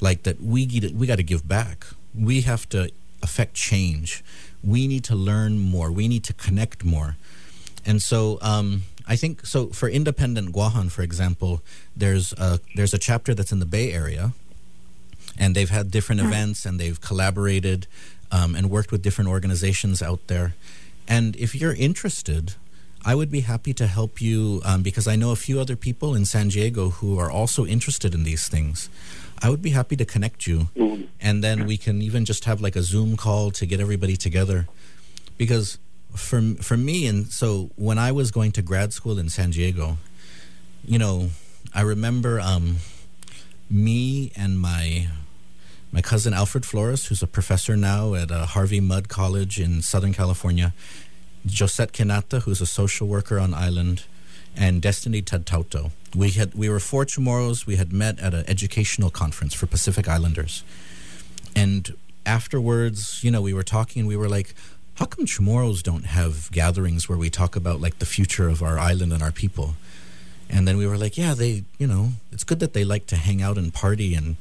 like 0.00 0.22
that 0.22 0.40
we 0.40 0.66
get, 0.66 0.94
we 0.94 1.06
got 1.06 1.16
to 1.16 1.22
give 1.22 1.46
back. 1.46 1.86
We 2.14 2.40
have 2.42 2.68
to 2.70 2.90
affect 3.22 3.54
change. 3.54 4.24
We 4.64 4.88
need 4.88 5.04
to 5.04 5.14
learn 5.14 5.58
more. 5.58 5.92
We 5.92 6.08
need 6.08 6.24
to 6.24 6.32
connect 6.32 6.84
more. 6.84 7.16
And 7.84 8.02
so 8.02 8.38
um, 8.42 8.82
I 9.10 9.16
think 9.16 9.44
so 9.44 9.66
for 9.70 9.88
independent 9.88 10.54
Guahan, 10.54 10.88
for 10.88 11.02
example, 11.02 11.62
there's 11.96 12.32
a, 12.34 12.60
there's 12.76 12.94
a 12.94 12.98
chapter 12.98 13.34
that's 13.34 13.50
in 13.50 13.58
the 13.58 13.66
Bay 13.66 13.92
Area, 13.92 14.34
and 15.36 15.56
they've 15.56 15.68
had 15.68 15.90
different 15.90 16.20
events 16.20 16.64
and 16.64 16.78
they've 16.78 17.00
collaborated 17.00 17.88
um, 18.30 18.54
and 18.54 18.70
worked 18.70 18.92
with 18.92 19.02
different 19.02 19.28
organizations 19.28 20.00
out 20.00 20.20
there. 20.28 20.54
And 21.08 21.34
if 21.34 21.56
you're 21.56 21.74
interested, 21.74 22.54
I 23.04 23.16
would 23.16 23.32
be 23.32 23.40
happy 23.40 23.74
to 23.74 23.88
help 23.88 24.20
you 24.20 24.62
um, 24.64 24.82
because 24.84 25.08
I 25.08 25.16
know 25.16 25.32
a 25.32 25.36
few 25.36 25.58
other 25.58 25.74
people 25.74 26.14
in 26.14 26.24
San 26.24 26.46
Diego 26.48 26.90
who 26.90 27.18
are 27.18 27.32
also 27.32 27.66
interested 27.66 28.14
in 28.14 28.22
these 28.22 28.46
things. 28.46 28.88
I 29.42 29.50
would 29.50 29.62
be 29.62 29.70
happy 29.70 29.96
to 29.96 30.04
connect 30.04 30.46
you, 30.46 30.68
and 31.20 31.42
then 31.42 31.66
we 31.66 31.76
can 31.78 32.00
even 32.00 32.24
just 32.24 32.44
have 32.44 32.60
like 32.60 32.76
a 32.76 32.82
Zoom 32.82 33.16
call 33.16 33.50
to 33.52 33.66
get 33.66 33.80
everybody 33.80 34.16
together. 34.16 34.68
Because 35.36 35.78
for 36.14 36.40
for 36.60 36.76
me, 36.76 37.06
and 37.06 37.26
so 37.30 37.70
when 37.76 37.98
I 37.98 38.12
was 38.12 38.30
going 38.30 38.52
to 38.52 38.62
grad 38.62 38.92
school 38.92 39.18
in 39.18 39.28
San 39.28 39.50
Diego, 39.50 39.98
you 40.84 40.98
know, 40.98 41.30
I 41.74 41.82
remember 41.82 42.40
um, 42.40 42.76
me 43.68 44.32
and 44.36 44.58
my 44.60 45.08
my 45.92 46.02
cousin 46.02 46.34
Alfred 46.34 46.64
Flores, 46.64 47.06
who's 47.06 47.22
a 47.22 47.26
professor 47.26 47.76
now 47.76 48.14
at 48.14 48.30
uh, 48.30 48.46
Harvey 48.46 48.80
Mudd 48.80 49.08
College 49.08 49.58
in 49.58 49.82
Southern 49.82 50.12
California, 50.12 50.72
Josette 51.46 51.92
Quinata, 51.92 52.42
who's 52.42 52.60
a 52.60 52.66
social 52.66 53.08
worker 53.08 53.38
on 53.38 53.54
island, 53.54 54.04
and 54.56 54.80
Destiny 54.82 55.22
Tedtaotao. 55.22 55.90
We 56.14 56.30
had 56.30 56.54
we 56.54 56.68
were 56.68 56.80
four 56.80 57.04
Chamorros. 57.04 57.66
We 57.66 57.76
had 57.76 57.92
met 57.92 58.18
at 58.20 58.34
an 58.34 58.44
educational 58.48 59.10
conference 59.10 59.54
for 59.54 59.66
Pacific 59.66 60.08
Islanders, 60.08 60.64
and 61.56 61.94
afterwards, 62.26 63.22
you 63.24 63.30
know, 63.30 63.40
we 63.40 63.54
were 63.54 63.62
talking 63.62 64.00
and 64.00 64.08
we 64.08 64.16
were 64.16 64.28
like, 64.28 64.54
"How 65.00 65.06
come 65.06 65.24
Chamorros 65.24 65.82
don't 65.82 66.04
have 66.04 66.52
gatherings 66.52 67.08
where 67.08 67.18
we 67.18 67.30
talk 67.30 67.56
about 67.56 67.80
like 67.80 67.98
the 67.98 68.06
future 68.06 68.48
of 68.48 68.62
our 68.62 68.78
island 68.78 69.12
and 69.12 69.22
our 69.22 69.32
people?" 69.32 69.74
And 70.48 70.68
then 70.68 70.76
we 70.76 70.86
were 70.86 70.98
like, 70.98 71.16
"Yeah, 71.16 71.34
they, 71.34 71.64
you 71.78 71.86
know, 71.86 72.12
it's 72.30 72.44
good 72.44 72.60
that 72.60 72.74
they 72.74 72.84
like 72.84 73.06
to 73.06 73.16
hang 73.16 73.40
out 73.40 73.56
and 73.56 73.72
party 73.72 74.14
and 74.14 74.36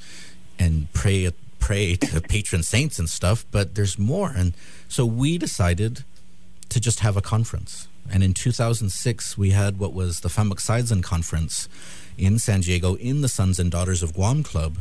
and 0.60 0.92
pray 0.92 1.32
pray 1.60 1.96
to 1.96 2.20
patron 2.22 2.64
saints 2.64 3.00
and 3.00 3.10
stuff, 3.10 3.46
but 3.52 3.76
there's 3.76 3.98
more." 3.98 4.32
And 4.36 4.54
so 4.90 5.06
we 5.06 5.38
decided 5.38 6.04
to 6.68 6.80
just 6.80 7.00
have 7.00 7.16
a 7.18 7.22
conference. 7.22 7.88
And 8.12 8.24
in 8.24 8.34
2006, 8.34 9.38
we 9.38 9.52
had 9.52 9.80
what 9.80 9.94
was 9.94 10.20
the 10.20 10.30
Famoksaiyan 10.30 11.04
conference 11.04 11.70
in 12.18 12.38
San 12.40 12.62
Diego 12.62 12.96
in 12.96 13.22
the 13.22 13.30
Sons 13.30 13.60
and 13.60 13.72
Daughters 13.72 14.04
of 14.04 14.14
Guam 14.14 14.44
Club. 14.44 14.80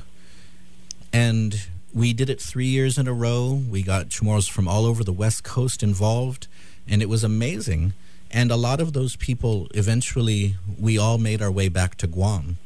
And 1.13 1.69
we 1.99 2.13
did 2.13 2.31
it 2.31 2.41
three 2.41 2.67
years 2.67 2.97
in 2.97 3.09
a 3.09 3.13
row. 3.13 3.61
We 3.69 3.83
got 3.83 4.09
Chamorros 4.09 4.49
from 4.49 4.69
all 4.69 4.87
over 4.87 5.03
the 5.03 5.13
West 5.13 5.43
Coast 5.43 5.83
involved, 5.83 6.47
and 6.87 7.03
it 7.03 7.09
was 7.09 7.25
amazing. 7.25 7.93
And 8.31 8.53
a 8.53 8.57
lot 8.57 8.81
of 8.81 8.93
those 8.93 9.17
people, 9.17 9.67
eventually, 9.75 10.55
we 10.79 10.97
all 10.97 11.19
made 11.19 11.43
our 11.43 11.51
way 11.51 11.69
back 11.69 11.97
to 11.97 12.07
Guam. 12.07 12.59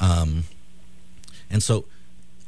Um, 0.00 0.44
and 1.48 1.62
so 1.62 1.84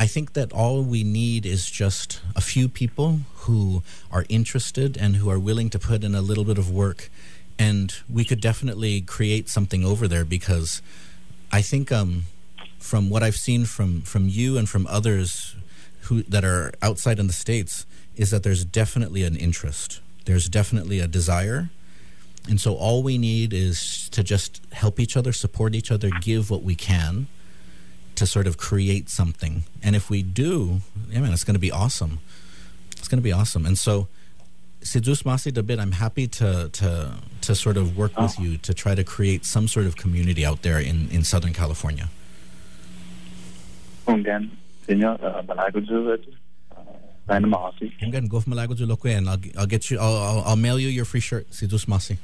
I 0.00 0.08
think 0.08 0.32
that 0.32 0.52
all 0.52 0.82
we 0.82 1.04
need 1.04 1.46
is 1.46 1.70
just 1.70 2.20
a 2.34 2.40
few 2.40 2.68
people 2.68 3.20
who 3.46 3.84
are 4.10 4.24
interested 4.28 4.96
and 4.96 5.14
who 5.14 5.30
are 5.30 5.38
willing 5.38 5.70
to 5.70 5.78
put 5.78 6.02
in 6.02 6.16
a 6.16 6.22
little 6.22 6.44
bit 6.44 6.58
of 6.58 6.68
work. 6.72 7.08
And 7.56 7.94
we 8.12 8.24
could 8.24 8.40
definitely 8.40 9.00
create 9.00 9.48
something 9.48 9.84
over 9.84 10.08
there 10.08 10.24
because 10.24 10.82
I 11.52 11.62
think 11.62 11.92
um, 11.92 12.24
from 12.80 13.10
what 13.10 13.22
I've 13.22 13.36
seen 13.36 13.64
from, 13.64 14.00
from 14.00 14.28
you 14.28 14.58
and 14.58 14.68
from 14.68 14.88
others 14.88 15.54
who 16.10 16.24
that 16.24 16.44
are 16.44 16.72
outside 16.82 17.18
in 17.18 17.28
the 17.28 17.32
States 17.32 17.86
is 18.16 18.30
that 18.32 18.42
there's 18.42 18.64
definitely 18.64 19.22
an 19.22 19.36
interest. 19.36 20.00
There's 20.26 20.48
definitely 20.48 20.98
a 20.98 21.06
desire. 21.06 21.70
And 22.48 22.60
so 22.60 22.74
all 22.74 23.02
we 23.02 23.16
need 23.16 23.52
is 23.52 24.08
to 24.10 24.24
just 24.24 24.60
help 24.72 24.98
each 24.98 25.16
other, 25.16 25.32
support 25.32 25.74
each 25.74 25.90
other, 25.90 26.10
give 26.20 26.50
what 26.50 26.62
we 26.62 26.74
can 26.74 27.28
to 28.16 28.26
sort 28.26 28.48
of 28.48 28.58
create 28.58 29.08
something. 29.08 29.62
And 29.82 29.94
if 29.94 30.10
we 30.10 30.22
do, 30.22 30.80
yeah, 31.08 31.20
man, 31.20 31.32
it's 31.32 31.44
going 31.44 31.54
to 31.54 31.60
be 31.60 31.70
awesome. 31.70 32.18
It's 32.98 33.08
going 33.08 33.18
to 33.18 33.22
be 33.22 33.32
awesome. 33.32 33.64
And 33.64 33.78
so, 33.78 34.08
Sidus 34.82 35.22
Masi 35.22 35.52
Dabit, 35.52 35.78
I'm 35.78 35.92
happy 35.92 36.26
to, 36.26 36.70
to, 36.70 37.14
to 37.42 37.54
sort 37.54 37.76
of 37.76 37.96
work 37.96 38.18
with 38.18 38.38
you 38.40 38.56
to 38.58 38.74
try 38.74 38.94
to 38.94 39.04
create 39.04 39.44
some 39.44 39.68
sort 39.68 39.86
of 39.86 39.96
community 39.96 40.44
out 40.44 40.62
there 40.62 40.80
in, 40.80 41.08
in 41.10 41.22
Southern 41.22 41.52
California. 41.52 42.08
Again, 44.08 44.56
Senor 44.90 45.18
uh, 45.24 45.42
Malaguzu, 45.42 46.18
uh, 46.76 46.81
Random 47.29 47.53
Aussie. 47.53 47.92
I'm 48.03 48.11
going 48.11 48.24
to 48.24 48.29
go 48.31 48.40
for 48.40 48.50
Malago 48.50 48.74
Zulokwe 48.76 49.16
and 49.16 49.29
I'll, 49.31 49.38
I'll 49.57 49.66
get 49.66 49.88
you, 49.88 50.00
I'll, 50.00 50.16
I'll, 50.16 50.42
I'll 50.46 50.57
mail 50.57 50.81
you 50.81 50.88
your 50.88 51.05
free 51.05 51.20
shirt, 51.20 51.48
Sidus 51.50 51.87
Masi. 51.87 52.18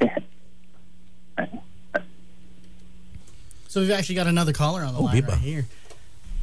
So 3.68 3.80
we've 3.80 3.90
actually 3.90 4.16
got 4.16 4.26
another 4.26 4.52
caller 4.52 4.82
on 4.82 4.92
the 4.92 5.00
Oh, 5.00 5.04
line 5.04 5.24
right 5.24 5.38
here. 5.38 5.64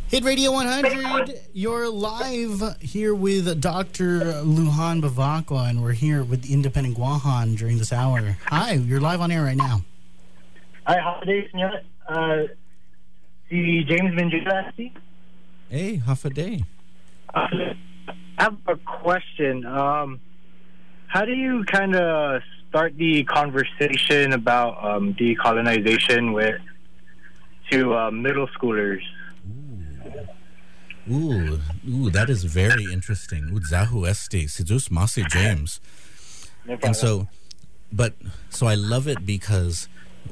Hit 0.08 0.24
Radio 0.24 0.52
100, 0.52 1.40
you're 1.54 1.88
live 1.88 2.82
here 2.82 3.14
with 3.14 3.62
Dr. 3.62 4.20
Lujan 4.42 5.00
Bevacqua, 5.04 5.70
and 5.70 5.84
we're 5.84 5.92
here 5.92 6.24
with 6.24 6.50
Independent 6.50 6.98
Guahan 6.98 7.56
during 7.56 7.78
this 7.78 7.94
hour. 7.94 8.36
Hi, 8.48 8.72
you're 8.74 9.00
live 9.00 9.22
on 9.22 9.30
air 9.30 9.44
right 9.44 9.56
now. 9.56 9.84
Hi, 10.88 10.98
holiday, 10.98 11.48
senor. 11.52 11.82
Uh, 12.08 12.48
si 13.48 13.84
James 13.84 14.16
Benjuda, 14.16 14.76
si? 14.76 14.92
Hey, 15.70 15.98
half 15.98 16.26
a 16.26 16.32
day. 16.32 16.64
Uh, 17.32 17.48
I 18.40 18.44
have 18.44 18.58
a 18.68 18.76
question. 18.76 19.68
Um, 19.68 20.20
how 21.06 21.26
do 21.26 21.34
you 21.34 21.64
kind 21.66 21.96
of 21.96 22.42
start 22.68 22.98
the 22.98 23.24
conversation 23.26 24.34
about 24.34 24.84
um, 24.84 25.14
decolonization 25.14 26.34
with 26.34 26.60
to 27.70 27.96
uh, 27.96 28.10
middle 28.10 28.48
schoolers? 28.48 29.02
Ooh, 31.12 31.60
ooh, 31.88 32.10
that 32.10 32.32
is 32.32 32.46
very 32.46 32.92
interesting. 32.92 33.50
Ooh, 33.54 33.60
Zahu 33.60 34.08
Este, 34.10 34.48
Sidus 34.50 34.90
Masi 34.90 35.28
James. 35.30 35.80
And 36.82 36.96
so, 36.96 37.28
but, 37.92 38.14
so 38.50 38.66
I 38.66 38.74
love 38.74 39.08
it 39.08 39.24
because 39.24 39.88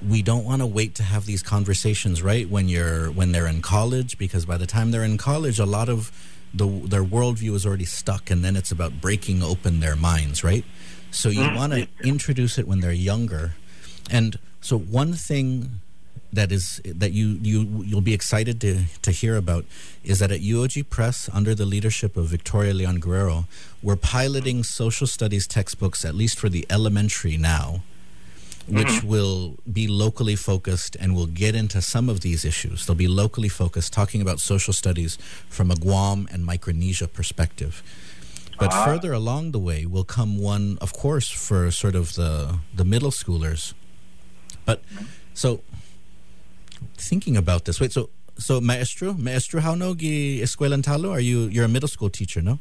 we 0.08 0.21
don't 0.21 0.45
want 0.45 0.62
to 0.62 0.65
wait 0.65 0.95
to 0.95 1.04
have 1.04 1.26
these 1.26 1.41
conversations, 1.41 2.21
right? 2.21 2.50
When 2.50 2.69
you're, 2.69 3.12
when 3.12 3.32
they're 3.32 3.47
in 3.47 3.62
college, 3.62 4.17
because 4.17 4.45
by 4.45 4.58
the 4.58 4.67
time 4.67 4.91
they're 4.91 5.04
in 5.04 5.17
college, 5.17 5.60
a 5.60 5.65
lot 5.65 5.89
of 5.89 6.12
the, 6.54 6.67
their 6.67 7.04
worldview 7.04 7.54
is 7.54 7.65
already 7.65 7.86
stuck 7.86 8.30
and 8.30 8.43
then 8.43 8.56
it's 8.56 8.71
about 8.71 9.02
breaking 9.02 9.43
open 9.43 9.80
their 9.80 9.95
minds, 9.95 10.43
right? 10.43 10.65
So 11.12 11.30
you 11.30 11.41
mm-hmm. 11.41 11.56
want 11.56 11.73
to 11.73 11.88
introduce 12.04 12.58
it 12.58 12.67
when 12.67 12.80
they're 12.80 12.91
younger. 12.91 13.56
And 14.10 14.38
so 14.62 14.78
one 14.78 15.13
thing 15.13 15.82
that 16.34 16.52
is 16.52 16.82
that 16.86 17.13
you 17.13 17.39
you 17.41 17.84
you'll 17.86 18.02
be 18.02 18.13
excited 18.13 18.60
to 18.62 18.84
to 19.02 19.12
hear 19.12 19.38
about 19.38 19.65
is 20.04 20.19
that 20.19 20.32
at 20.32 20.41
UOG 20.41 20.89
Press 20.89 21.30
under 21.34 21.56
the 21.56 21.65
leadership 21.65 22.17
of 22.17 22.26
Victoria 22.26 22.73
Leon 22.73 23.00
Guerrero 23.00 23.45
we're 23.82 23.95
piloting 23.95 24.63
social 24.63 25.08
studies 25.08 25.47
textbooks 25.47 26.04
at 26.04 26.13
least 26.13 26.38
for 26.38 26.50
the 26.50 26.65
elementary 26.69 27.38
now 27.38 27.82
which 28.67 28.88
mm-hmm. 28.88 29.08
will 29.08 29.58
be 29.71 29.88
locally 29.88 30.36
focused 30.36 30.95
and 30.99 31.15
will 31.15 31.27
get 31.27 31.56
into 31.56 31.82
some 31.82 32.10
of 32.10 32.21
these 32.21 32.43
issues 32.43 32.86
they'll 32.86 32.95
be 32.95 33.08
locally 33.08 33.49
focused 33.49 33.93
talking 33.93 34.21
about 34.21 34.39
social 34.39 34.73
studies 34.73 35.17
from 35.49 35.71
a 35.71 35.75
Guam 35.75 36.27
and 36.32 36.45
Micronesia 36.45 37.08
perspective 37.08 37.82
but 38.60 38.73
ah. 38.73 38.86
further 38.86 39.13
along 39.13 39.51
the 39.51 39.60
way 39.60 39.86
will 39.86 40.03
come 40.03 40.38
one 40.38 40.77
of 40.82 40.93
course 40.93 41.30
for 41.30 41.71
sort 41.71 41.95
of 41.95 42.15
the 42.15 42.60
the 42.75 42.84
middle 42.84 43.12
schoolers 43.12 43.73
but 44.65 44.84
mm-hmm. 44.84 45.06
so 45.34 45.62
thinking 46.97 47.38
about 47.38 47.65
this. 47.65 47.80
Wait, 47.80 47.91
so 47.91 48.10
so 48.38 48.62
maestro, 48.62 49.13
maestro, 49.13 49.62
how 49.62 49.75
no 49.75 49.95
gi 49.95 50.41
escuela 50.41 50.82
Talo? 50.82 51.12
Are 51.12 51.19
you 51.19 51.47
you're 51.47 51.65
a 51.65 51.67
middle 51.69 51.88
school 51.88 52.10
teacher, 52.10 52.41
no? 52.41 52.60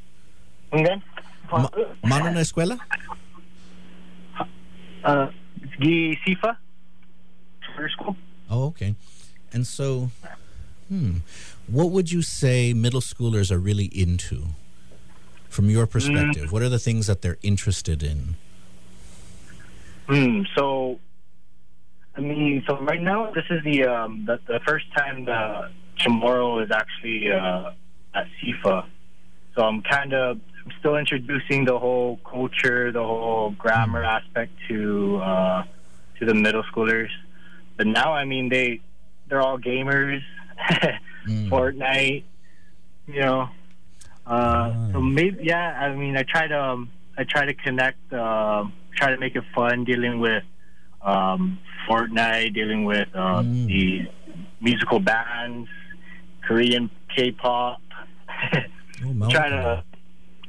Okay. 0.73 1.03
Ma- 1.51 1.71
mano 2.05 2.31
na 2.31 2.41
escuela? 2.41 2.79
Uh, 5.05 5.29
Gi 5.81 6.19
Sifa, 6.27 6.57
charter 7.65 7.89
school. 7.89 8.17
Oh, 8.51 8.67
okay. 8.67 8.95
And 9.53 9.67
so, 9.67 10.11
hmm, 10.89 11.19
what 11.67 11.91
would 11.91 12.11
you 12.11 12.23
say 12.23 12.73
middle 12.73 13.01
schoolers 13.01 13.51
are 13.51 13.59
really 13.59 13.87
into, 13.87 14.49
from 15.49 15.71
your 15.71 15.87
perspective? 15.87 16.53
What 16.53 16.63
are 16.63 16.69
the 16.69 16.79
things 16.79 17.07
that 17.07 17.23
they're 17.23 17.39
interested 17.43 18.03
in? 18.03 18.37
Hmm. 20.09 20.43
So, 20.57 21.01
I 22.17 22.21
mean, 22.21 22.63
so 22.67 22.79
right 22.79 23.03
now 23.03 23.31
this 23.33 23.45
is 23.51 23.63
the 23.65 23.85
um 23.85 24.25
the, 24.27 24.39
the 24.47 24.61
first 24.67 24.87
time 24.97 25.25
the 25.25 25.71
Chamorro 25.99 26.63
is 26.65 26.71
actually 26.71 27.31
uh, 27.33 27.73
at 28.15 28.27
SIFA. 28.41 28.87
So 29.55 29.63
I'm 29.63 29.83
kind 29.83 30.13
of 30.13 30.41
still 30.79 30.97
introducing 30.97 31.65
the 31.65 31.79
whole 31.79 32.19
culture, 32.29 32.91
the 32.93 33.03
whole 33.03 33.51
grammar 33.59 34.03
aspect 34.05 34.53
to 34.69 35.17
uh, 35.19 35.63
to 36.19 36.25
the 36.25 36.35
middle 36.35 36.63
schoolers. 36.65 37.11
But 37.77 37.87
now, 37.87 38.13
I 38.13 38.25
mean, 38.25 38.49
they 38.49 38.81
they're 39.29 39.41
all 39.43 39.59
gamers, 39.59 40.21
Mm. 41.27 41.49
Fortnite, 41.51 42.23
you 43.09 43.21
know. 43.21 43.49
Uh, 44.27 44.73
So 44.93 45.01
maybe, 45.01 45.39
yeah. 45.43 45.77
I 45.81 45.93
mean, 45.95 46.17
I 46.17 46.23
try 46.23 46.47
to 46.47 46.59
um, 46.63 46.91
I 47.19 47.25
try 47.25 47.45
to 47.47 47.55
connect, 47.55 47.99
uh, 48.13 48.65
try 48.95 49.11
to 49.11 49.19
make 49.19 49.35
it 49.35 49.43
fun 49.55 49.83
dealing 49.85 50.21
with 50.21 50.45
um, 51.03 51.59
Fortnite, 51.89 52.55
dealing 52.55 52.85
with 52.85 53.09
uh, 53.15 53.43
Mm. 53.43 53.67
the 53.67 54.09
musical 54.61 55.01
bands, 55.01 55.69
Korean 56.47 56.91
K-pop. 57.15 57.81
Oh, 59.05 59.29
try 59.31 59.49
to 59.51 59.85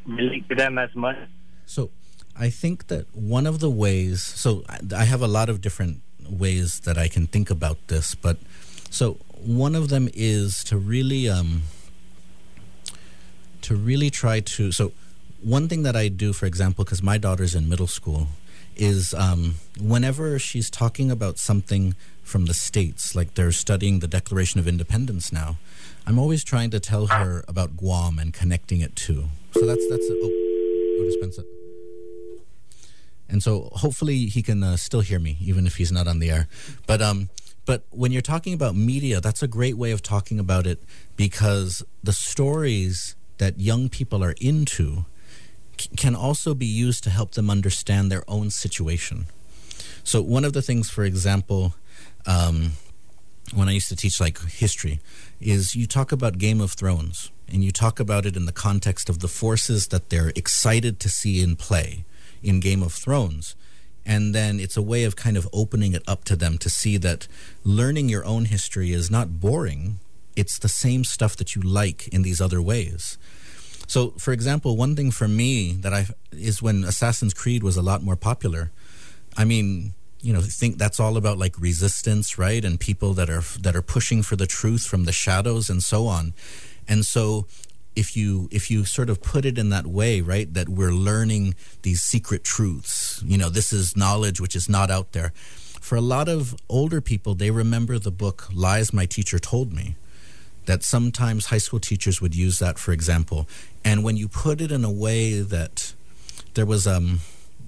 relate 0.08 0.48
to 0.50 0.56
them 0.56 0.78
as 0.78 0.94
much. 0.96 1.18
So, 1.66 1.92
I 2.40 2.50
think 2.50 2.88
that 2.88 3.06
one 3.16 3.46
of 3.48 3.60
the 3.60 3.70
ways, 3.70 4.22
so 4.24 4.64
I- 4.70 5.06
have 5.06 5.22
a 5.22 5.28
lot 5.28 5.50
of 5.50 5.60
different 5.60 6.02
ways 6.30 6.80
that 6.82 6.98
I 6.98 7.08
can 7.08 7.28
think 7.28 7.50
about 7.50 7.88
this, 7.88 8.16
but 8.16 8.38
so 8.90 9.18
one 9.34 9.76
of 9.76 9.90
them 9.90 10.10
is 10.14 10.64
to 10.66 10.78
really, 10.78 11.30
um, 11.30 11.64
to 13.62 13.76
really 13.76 14.10
try 14.10 14.40
to. 14.40 14.72
So, 14.72 14.92
one 15.42 15.68
thing 15.68 15.84
that 15.84 15.96
I 15.96 16.08
do, 16.08 16.34
for 16.34 16.46
example, 16.46 16.84
because 16.84 17.04
my 17.04 17.18
daughter's 17.18 17.54
in 17.54 17.70
middle 17.70 17.88
school, 17.88 18.30
is 18.76 19.14
um, 19.14 19.56
whenever 19.80 20.40
she's 20.40 20.70
talking 20.70 21.12
about 21.12 21.38
something 21.38 21.96
from 22.24 22.46
the 22.46 22.54
states, 22.54 23.16
like 23.16 23.34
they're 23.34 23.52
studying 23.52 24.00
the 24.00 24.08
Declaration 24.08 24.60
of 24.60 24.68
Independence 24.68 25.32
now, 25.32 25.58
I'm 26.06 26.20
always 26.20 26.44
trying 26.44 26.70
to 26.72 26.80
tell 26.80 27.08
her 27.08 27.44
about 27.48 27.78
Guam 27.78 28.20
and 28.20 28.34
connecting 28.34 28.82
it 28.82 28.96
to. 29.08 29.26
So 29.54 29.66
that's 29.66 29.88
that's 29.90 30.08
oh, 30.10 30.98
oh 31.00 31.04
dispense 31.06 31.38
it. 31.38 31.46
And 33.30 33.44
so 33.44 33.70
hopefully 33.74 34.28
he 34.28 34.42
can 34.42 34.64
uh, 34.64 34.78
still 34.78 35.02
hear 35.02 35.20
me, 35.20 35.38
even 35.42 35.68
if 35.68 35.76
he's 35.76 35.92
not 35.92 36.08
on 36.08 36.20
the 36.20 36.32
air. 36.32 36.48
But 36.86 37.02
um, 37.02 37.30
but 37.66 37.84
when 37.90 38.12
you're 38.12 38.22
talking 38.22 38.54
about 38.54 38.76
media, 38.76 39.20
that's 39.20 39.44
a 39.44 39.48
great 39.48 39.78
way 39.78 39.92
of 39.92 40.02
talking 40.02 40.40
about 40.40 40.66
it 40.66 40.80
because 41.18 41.84
the 42.02 42.14
stories 42.14 43.16
that 43.40 43.60
young 43.60 43.90
people 43.90 44.24
are 44.24 44.36
into 44.40 45.06
c- 45.78 45.90
can 45.98 46.16
also 46.16 46.54
be 46.54 46.66
used 46.66 47.04
to 47.04 47.10
help 47.10 47.32
them 47.32 47.50
understand 47.50 48.10
their 48.10 48.24
own 48.28 48.50
situation. 48.50 49.28
So 50.04 50.22
one 50.22 50.46
of 50.46 50.54
the 50.54 50.62
things, 50.62 50.90
for 50.90 51.04
example, 51.04 51.76
um, 52.26 52.72
when 53.54 53.68
I 53.68 53.74
used 53.74 53.90
to 53.90 53.96
teach 53.96 54.22
like 54.22 54.40
history, 54.42 55.02
is 55.42 55.76
you 55.76 55.86
talk 55.86 56.14
about 56.14 56.38
Game 56.38 56.62
of 56.62 56.72
Thrones 56.72 57.32
and 57.52 57.64
you 57.64 57.72
talk 57.72 58.00
about 58.00 58.26
it 58.26 58.36
in 58.36 58.46
the 58.46 58.52
context 58.52 59.10
of 59.10 59.20
the 59.20 59.28
forces 59.28 59.88
that 59.88 60.10
they're 60.10 60.32
excited 60.36 61.00
to 61.00 61.10
see 61.10 61.42
in 61.42 61.56
play 61.56 62.06
in 62.44 62.60
Game 62.60 62.84
of 62.84 62.94
Thrones. 62.94 63.56
And 64.06 64.34
then 64.34 64.60
it's 64.60 64.78
a 64.78 64.82
way 64.82 65.04
of 65.04 65.16
kind 65.16 65.36
of 65.36 65.50
opening 65.52 65.94
it 65.94 66.04
up 66.08 66.24
to 66.26 66.36
them 66.36 66.58
to 66.60 66.70
see 66.70 66.98
that 66.98 67.28
learning 67.64 68.08
your 68.08 68.26
own 68.26 68.46
history 68.46 68.92
is 68.94 69.12
not 69.12 69.40
boring. 69.40 70.00
It's 70.36 70.58
the 70.58 70.70
same 70.70 71.04
stuff 71.04 71.36
that 71.38 71.56
you 71.56 71.62
like 71.62 72.08
in 72.10 72.22
these 72.22 72.40
other 72.40 72.62
ways. 72.62 73.18
So, 73.88 74.12
for 74.12 74.32
example, 74.32 74.78
one 74.78 74.96
thing 74.96 75.12
for 75.12 75.28
me 75.28 75.74
that 75.82 75.94
I 75.94 76.08
is 76.32 76.62
when 76.62 76.84
Assassin's 76.84 77.34
Creed 77.34 77.64
was 77.64 77.78
a 77.78 77.82
lot 77.82 78.04
more 78.04 78.16
popular. 78.16 78.72
I 79.38 79.46
mean, 79.46 79.94
you 80.22 80.34
know, 80.34 80.42
think 80.42 80.78
that's 80.78 81.00
all 81.00 81.16
about 81.16 81.38
like 81.38 81.60
resistance, 81.60 82.38
right? 82.38 82.64
And 82.64 82.80
people 82.80 83.14
that 83.14 83.30
are 83.30 83.44
that 83.62 83.76
are 83.76 83.82
pushing 83.82 84.24
for 84.24 84.36
the 84.36 84.48
truth 84.48 84.86
from 84.86 85.06
the 85.06 85.12
shadows 85.12 85.70
and 85.70 85.84
so 85.84 86.08
on. 86.08 86.34
And 86.88 87.06
so 87.06 87.48
if 87.96 88.16
you 88.16 88.48
if 88.52 88.70
you 88.70 88.86
sort 88.86 89.10
of 89.10 89.22
put 89.22 89.46
it 89.46 89.58
in 89.58 89.70
that 89.70 89.88
way, 89.88 90.22
right, 90.22 90.54
that 90.54 90.70
we're 90.70 90.92
learning 90.92 91.56
these 91.82 92.02
secret 92.02 92.44
truths, 92.44 93.22
you 93.26 93.38
know, 93.38 93.50
this 93.50 93.74
is 93.74 93.98
knowledge 93.98 94.40
which 94.40 94.56
is 94.56 94.70
not 94.70 94.92
out 94.92 95.14
there. 95.14 95.32
For 95.82 95.96
a 95.96 96.02
lot 96.02 96.28
of 96.28 96.56
older 96.70 97.02
people, 97.02 97.34
they 97.34 97.50
remember 97.50 97.98
the 97.98 98.12
book 98.12 98.48
Lies 98.54 98.94
My 98.94 99.06
Teacher 99.06 99.40
Told 99.40 99.74
Me 99.74 99.96
that 100.66 100.84
sometimes 100.84 101.46
high 101.46 101.60
school 101.60 101.80
teachers 101.80 102.22
would 102.22 102.36
use 102.36 102.60
that, 102.60 102.78
for 102.78 102.92
example. 102.92 103.48
And 103.86 104.04
when 104.04 104.18
you 104.18 104.28
put 104.28 104.60
it 104.60 104.70
in 104.70 104.84
a 104.84 104.92
way 104.92 105.40
that 105.40 105.94
there 106.56 106.66
was 106.66 106.86
um, 106.86 107.22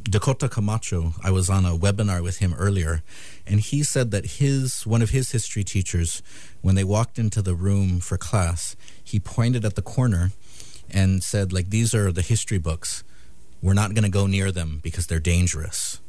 Dakota 0.04 0.50
Camacho. 0.50 1.14
I 1.24 1.30
was 1.30 1.50
on 1.50 1.66
a 1.66 1.78
webinar 1.78 2.24
with 2.24 2.38
him 2.38 2.56
earlier, 2.58 3.04
and 3.46 3.60
he 3.60 3.84
said 3.84 4.12
that 4.12 4.26
his 4.42 4.86
one 4.88 5.02
of 5.02 5.12
his 5.12 5.32
history 5.32 5.64
teachers, 5.64 6.24
when 6.62 6.76
they 6.76 6.84
walked 6.84 7.20
into 7.20 7.42
the 7.42 7.54
room 7.54 8.00
for 8.00 8.18
class, 8.18 8.76
he 9.10 9.20
pointed 9.20 9.66
at 9.66 9.76
the 9.76 9.82
corner 9.82 10.32
and 10.92 11.24
said, 11.24 11.52
like, 11.52 11.70
these 11.70 11.94
are 11.94 12.12
the 12.12 12.22
history 12.22 12.60
books. 12.60 13.04
We're 13.62 13.74
not 13.74 13.94
going 13.94 14.04
to 14.04 14.10
go 14.10 14.28
near 14.28 14.52
them 14.52 14.80
because 14.84 15.08
they're 15.08 15.20
dangerous. 15.20 16.00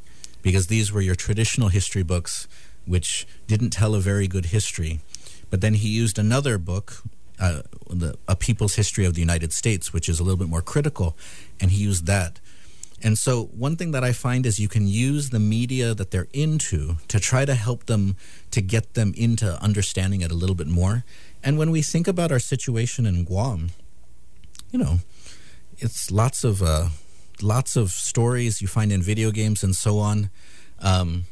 Because 0.41 0.67
these 0.67 0.91
were 0.91 1.01
your 1.01 1.15
traditional 1.15 1.69
history 1.69 2.03
books, 2.03 2.47
which 2.85 3.27
didn't 3.47 3.71
tell 3.71 3.95
a 3.95 3.99
very 3.99 4.27
good 4.27 4.47
history. 4.47 5.01
But 5.49 5.61
then 5.61 5.73
he 5.75 5.89
used 5.89 6.19
another 6.19 6.57
book, 6.57 7.01
uh, 7.39 7.63
the, 7.89 8.17
A 8.27 8.35
People's 8.35 8.75
History 8.75 9.05
of 9.05 9.15
the 9.15 9.19
United 9.19 9.51
States, 9.51 9.91
which 9.91 10.07
is 10.07 10.19
a 10.19 10.23
little 10.23 10.37
bit 10.37 10.47
more 10.47 10.61
critical, 10.61 11.17
and 11.59 11.71
he 11.71 11.83
used 11.83 12.05
that. 12.05 12.39
And 13.03 13.17
so, 13.17 13.45
one 13.45 13.75
thing 13.77 13.91
that 13.91 14.03
I 14.03 14.13
find 14.13 14.45
is 14.45 14.59
you 14.59 14.67
can 14.67 14.87
use 14.87 15.31
the 15.31 15.39
media 15.39 15.95
that 15.95 16.11
they're 16.11 16.27
into 16.33 16.97
to 17.07 17.19
try 17.19 17.45
to 17.45 17.55
help 17.55 17.87
them 17.87 18.15
to 18.51 18.61
get 18.61 18.93
them 18.93 19.13
into 19.17 19.61
understanding 19.61 20.21
it 20.21 20.31
a 20.31 20.35
little 20.35 20.55
bit 20.55 20.67
more. 20.67 21.03
And 21.43 21.57
when 21.57 21.71
we 21.71 21.81
think 21.81 22.07
about 22.07 22.31
our 22.31 22.39
situation 22.39 23.05
in 23.05 23.23
Guam, 23.23 23.71
you 24.71 24.79
know, 24.79 24.99
it's 25.77 26.11
lots 26.11 26.43
of 26.43 26.61
uh, 26.61 26.89
lots 27.41 27.75
of 27.75 27.91
stories 27.91 28.61
you 28.61 28.67
find 28.67 28.91
in 28.91 29.01
video 29.01 29.31
games 29.31 29.63
and 29.63 29.75
so 29.75 29.99
on, 29.99 30.29
um, 30.79 31.25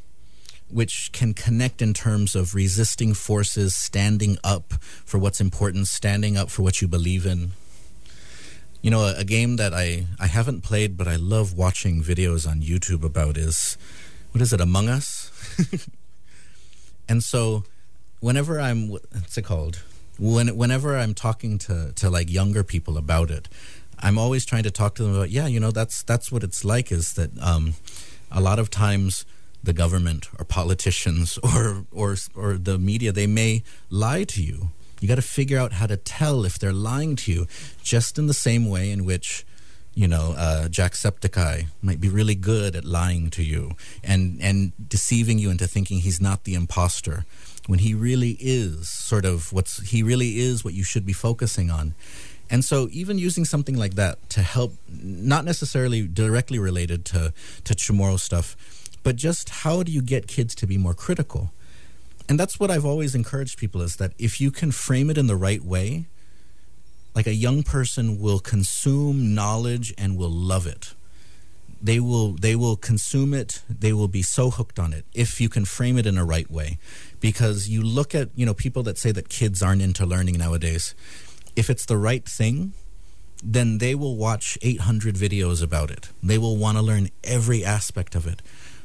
which 0.69 1.11
can 1.11 1.33
connect 1.33 1.81
in 1.81 1.93
terms 1.93 2.35
of 2.35 2.55
resisting 2.55 3.13
forces, 3.13 3.75
standing 3.75 4.37
up 4.43 4.73
for 5.05 5.19
what's 5.19 5.39
important, 5.39 5.87
standing 5.87 6.35
up 6.35 6.49
for 6.49 6.63
what 6.63 6.81
you 6.81 6.87
believe 6.87 7.25
in. 7.25 7.51
You 8.81 8.91
know, 8.91 9.01
a, 9.01 9.19
a 9.19 9.23
game 9.23 9.57
that 9.57 9.73
I, 9.73 10.07
I 10.19 10.27
haven't 10.27 10.61
played, 10.61 10.97
but 10.97 11.07
I 11.07 11.17
love 11.17 11.53
watching 11.53 12.01
videos 12.01 12.49
on 12.49 12.61
YouTube 12.61 13.03
about 13.03 13.37
is 13.37 13.77
what 14.31 14.41
is 14.41 14.53
it, 14.53 14.61
Among 14.61 14.89
Us? 14.89 15.31
and 17.09 17.23
so, 17.23 17.63
whenever 18.19 18.59
I'm, 18.59 18.89
what's 18.89 19.37
it 19.37 19.43
called? 19.43 19.81
When, 20.19 20.55
whenever 20.57 20.97
I'm 20.97 21.13
talking 21.13 21.57
to, 21.59 21.91
to 21.95 22.09
like 22.09 22.29
younger 22.29 22.63
people 22.63 22.97
about 22.97 23.31
it, 23.31 23.47
I'm 23.99 24.17
always 24.17 24.45
trying 24.45 24.63
to 24.63 24.71
talk 24.71 24.95
to 24.95 25.03
them 25.03 25.15
about, 25.15 25.29
yeah, 25.29 25.47
you 25.47 25.59
know, 25.59 25.71
that's 25.71 26.03
that's 26.03 26.31
what 26.31 26.43
it's 26.43 26.63
like. 26.63 26.91
Is 26.91 27.13
that 27.13 27.31
um, 27.41 27.73
a 28.31 28.41
lot 28.41 28.59
of 28.59 28.69
times 28.69 29.25
the 29.61 29.73
government 29.73 30.29
or 30.37 30.45
politicians 30.45 31.37
or 31.43 31.85
or 31.91 32.15
or 32.35 32.57
the 32.57 32.77
media 32.77 33.11
they 33.11 33.27
may 33.27 33.63
lie 33.89 34.23
to 34.25 34.41
you. 34.41 34.69
You 35.01 35.07
got 35.07 35.15
to 35.15 35.21
figure 35.21 35.57
out 35.57 35.73
how 35.73 35.87
to 35.87 35.95
tell 35.95 36.43
if 36.43 36.59
they're 36.59 36.73
lying 36.73 37.15
to 37.17 37.31
you, 37.31 37.47
just 37.81 38.17
in 38.17 38.27
the 38.27 38.33
same 38.33 38.69
way 38.69 38.91
in 38.91 39.05
which 39.05 39.45
you 39.95 40.07
know, 40.07 40.33
uh, 40.37 40.67
Jacksepticeye 40.67 41.65
might 41.81 41.99
be 41.99 42.09
really 42.09 42.35
good 42.35 42.75
at 42.75 42.85
lying 42.85 43.29
to 43.31 43.43
you 43.43 43.71
and 44.03 44.39
and 44.41 44.71
deceiving 44.87 45.39
you 45.39 45.49
into 45.49 45.67
thinking 45.67 45.99
he's 45.99 46.21
not 46.21 46.43
the 46.43 46.53
imposter 46.53 47.25
when 47.69 47.77
he 47.77 47.93
really 47.93 48.35
is 48.39 48.89
sort 48.89 49.25
of 49.25 49.53
what's 49.53 49.91
he 49.91 50.01
really 50.01 50.39
is 50.39 50.65
what 50.65 50.73
you 50.73 50.83
should 50.83 51.05
be 51.05 51.13
focusing 51.13 51.69
on. 51.69 51.93
And 52.49 52.65
so, 52.65 52.89
even 52.91 53.19
using 53.19 53.45
something 53.45 53.77
like 53.77 53.93
that 53.93 54.27
to 54.31 54.41
help, 54.41 54.73
not 54.89 55.45
necessarily 55.45 56.07
directly 56.07 56.57
related 56.57 57.05
to, 57.05 57.31
to 57.65 57.75
Chamorro 57.75 58.19
stuff, 58.19 58.57
but 59.03 59.17
just 59.17 59.49
how 59.61 59.83
do 59.83 59.91
you 59.91 60.01
get 60.01 60.27
kids 60.27 60.55
to 60.55 60.65
be 60.65 60.79
more 60.79 60.95
critical? 60.95 61.51
And 62.27 62.39
that's 62.39 62.59
what 62.59 62.71
I've 62.71 62.85
always 62.85 63.13
encouraged 63.13 63.59
people 63.59 63.83
is 63.83 63.97
that 63.97 64.13
if 64.17 64.41
you 64.41 64.49
can 64.49 64.71
frame 64.71 65.11
it 65.11 65.17
in 65.19 65.27
the 65.27 65.35
right 65.35 65.63
way, 65.63 66.07
like 67.13 67.27
a 67.27 67.35
young 67.35 67.61
person 67.61 68.19
will 68.19 68.39
consume 68.39 69.35
knowledge 69.35 69.93
and 69.95 70.17
will 70.17 70.31
love 70.31 70.65
it. 70.65 70.95
They 71.81 71.99
will 71.99 72.33
they 72.33 72.55
will 72.55 72.75
consume 72.75 73.33
it, 73.33 73.61
they 73.69 73.93
will 73.93 74.07
be 74.07 74.23
so 74.23 74.49
hooked 74.49 74.79
on 74.79 74.91
it 74.91 75.05
if 75.13 75.39
you 75.39 75.49
can 75.49 75.65
frame 75.65 75.99
it 75.99 76.07
in 76.07 76.17
a 76.17 76.25
right 76.25 76.49
way. 76.49 76.79
Because 77.19 77.67
you 77.67 77.81
look 77.81 78.15
at, 78.15 78.29
you 78.35 78.45
know, 78.45 78.53
people 78.53 78.83
that 78.83 78.97
say 78.97 79.11
that 79.11 79.29
kids 79.29 79.61
aren't 79.61 79.81
into 79.81 80.05
learning 80.05 80.37
nowadays 80.37 80.95
if 81.55 81.69
it's 81.69 81.85
the 81.85 81.97
right 81.97 82.25
thing, 82.25 82.73
then 83.43 83.79
they 83.79 83.93
will 83.95 84.15
watch 84.15 84.57
800 84.61 85.15
videos 85.15 85.61
about 85.61 85.91
it. 85.91 86.09
They 86.23 86.37
will 86.37 86.55
want 86.57 86.77
to 86.77 86.81
learn 86.81 87.09
every 87.23 87.65
aspect 87.65 88.15
of 88.15 88.25
it. 88.25 88.41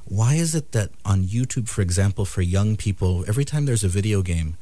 Why 0.07 0.35
is 0.35 0.55
it 0.55 0.73
that 0.73 0.91
on 1.05 1.23
YouTube, 1.23 1.69
for 1.69 1.83
example, 1.83 2.25
for 2.25 2.43
young 2.43 2.77
people, 2.77 3.25
every 3.29 3.45
time 3.45 3.67
there's 3.67 3.85
a 3.85 3.89
video 3.89 4.23
game, 4.23 4.57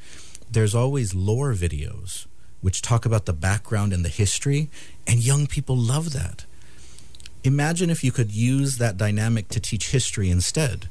there's 0.49 0.75
always 0.75 1.15
lore 1.15 1.53
videos 1.53 2.27
which 2.61 2.81
talk 2.81 3.05
about 3.05 3.25
the 3.25 3.33
background 3.33 3.91
and 3.91 4.05
the 4.05 4.09
history, 4.09 4.69
and 5.05 5.19
young 5.19 5.47
people 5.47 5.75
love 5.75 6.13
that. 6.13 6.45
Imagine 7.43 7.89
if 7.89 8.05
you 8.05 8.11
could 8.11 8.31
use 8.31 8.77
that 8.77 8.95
dynamic 8.95 9.49
to 9.49 9.59
teach 9.59 9.89
history 9.89 10.29
instead 10.29 10.87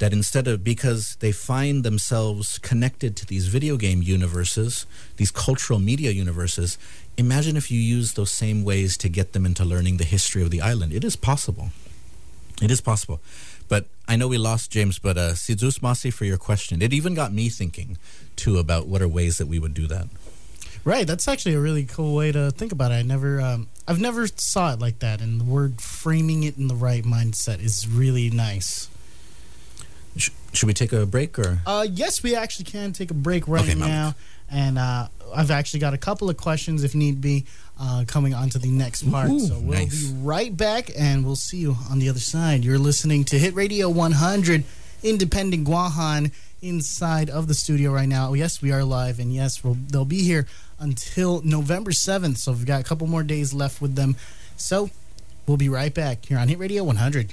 that 0.00 0.12
instead 0.14 0.48
of 0.48 0.64
because 0.64 1.16
they 1.20 1.30
find 1.30 1.84
themselves 1.84 2.58
connected 2.58 3.14
to 3.16 3.26
these 3.26 3.48
video 3.48 3.76
game 3.76 4.02
universes, 4.02 4.86
these 5.18 5.30
cultural 5.30 5.78
media 5.78 6.10
universes, 6.10 6.78
imagine 7.18 7.54
if 7.56 7.70
you 7.70 7.78
use 7.78 8.14
those 8.14 8.30
same 8.30 8.64
ways 8.64 8.96
to 8.96 9.10
get 9.10 9.34
them 9.34 9.44
into 9.44 9.62
learning 9.64 9.98
the 9.98 10.04
history 10.04 10.42
of 10.42 10.50
the 10.50 10.60
island. 10.60 10.92
It 10.92 11.04
is 11.04 11.16
possible. 11.16 11.68
It 12.62 12.70
is 12.70 12.80
possible. 12.80 13.20
But 13.68 13.86
I 14.08 14.16
know 14.16 14.26
we 14.26 14.38
lost 14.38 14.70
James, 14.70 14.98
but 14.98 15.18
uh, 15.18 15.34
Si 15.34 15.54
Yu'os 15.54 15.80
Ma'åse' 15.80 16.12
for 16.12 16.24
your 16.24 16.38
question. 16.38 16.80
It 16.80 16.94
even 16.94 17.14
got 17.14 17.32
me 17.32 17.50
thinking 17.50 17.98
too 18.36 18.58
about 18.58 18.86
what 18.86 19.02
are 19.02 19.08
ways 19.08 19.36
that 19.36 19.46
we 19.48 19.58
would 19.58 19.74
do 19.74 19.86
that. 19.86 20.08
Right, 20.82 21.06
that's 21.06 21.28
actually 21.28 21.56
a 21.56 21.60
really 21.60 21.84
cool 21.84 22.16
way 22.16 22.32
to 22.32 22.50
think 22.50 22.72
about 22.72 22.90
it. 22.90 22.94
I 22.94 23.02
never, 23.02 23.38
um, 23.38 23.68
I've 23.86 24.00
never 24.00 24.26
saw 24.26 24.72
it 24.72 24.80
like 24.80 25.00
that, 25.00 25.20
and 25.20 25.38
the 25.38 25.44
word 25.44 25.82
framing 25.82 26.42
it 26.42 26.56
in 26.56 26.68
the 26.68 26.74
right 26.74 27.04
mindset 27.04 27.62
is 27.62 27.86
really 27.86 28.30
nice. 28.30 28.88
Sh- 30.52 30.58
should 30.58 30.66
we 30.66 30.74
take 30.74 30.92
a 30.92 31.06
break 31.06 31.38
or? 31.38 31.60
Uh, 31.66 31.86
yes, 31.90 32.22
we 32.22 32.34
actually 32.34 32.66
can 32.66 32.92
take 32.92 33.10
a 33.10 33.14
break 33.14 33.48
right 33.48 33.64
Okay, 33.64 33.74
now, 33.78 34.14
and 34.50 34.78
uh, 34.78 35.08
I've 35.34 35.50
actually 35.50 35.80
got 35.80 35.94
a 35.94 35.98
couple 35.98 36.28
of 36.30 36.36
questions, 36.36 36.84
if 36.84 36.94
need 36.94 37.20
be, 37.20 37.46
uh, 37.80 38.04
coming 38.06 38.34
onto 38.34 38.58
the 38.58 38.70
next 38.70 39.10
part. 39.10 39.30
Ooh, 39.30 39.40
so 39.40 39.54
we'll 39.58 39.78
nice. 39.78 40.06
be 40.06 40.18
right 40.22 40.54
back, 40.56 40.90
and 40.98 41.24
we'll 41.24 41.36
see 41.36 41.58
you 41.58 41.76
on 41.90 41.98
the 41.98 42.08
other 42.08 42.20
side. 42.20 42.64
You're 42.64 42.78
listening 42.78 43.24
to 43.26 43.38
Hit 43.38 43.54
Radio 43.54 43.88
100, 43.88 44.64
Independent 45.02 45.66
Guahan, 45.66 46.32
inside 46.62 47.30
of 47.30 47.48
the 47.48 47.54
studio 47.54 47.90
right 47.92 48.08
now. 48.08 48.32
Yes, 48.34 48.60
we 48.60 48.70
are 48.72 48.84
live, 48.84 49.18
and 49.18 49.32
yes, 49.34 49.64
we'll, 49.64 49.76
they'll 49.88 50.04
be 50.04 50.22
here 50.22 50.46
until 50.78 51.40
November 51.42 51.90
7th. 51.90 52.36
So 52.36 52.52
we've 52.52 52.66
got 52.66 52.80
a 52.80 52.84
couple 52.84 53.06
more 53.06 53.22
days 53.22 53.54
left 53.54 53.80
with 53.80 53.94
them. 53.94 54.16
So 54.56 54.90
we'll 55.46 55.56
be 55.56 55.68
right 55.68 55.94
back 55.94 56.26
here 56.26 56.38
on 56.38 56.48
Hit 56.48 56.58
Radio 56.58 56.84
100. 56.84 57.32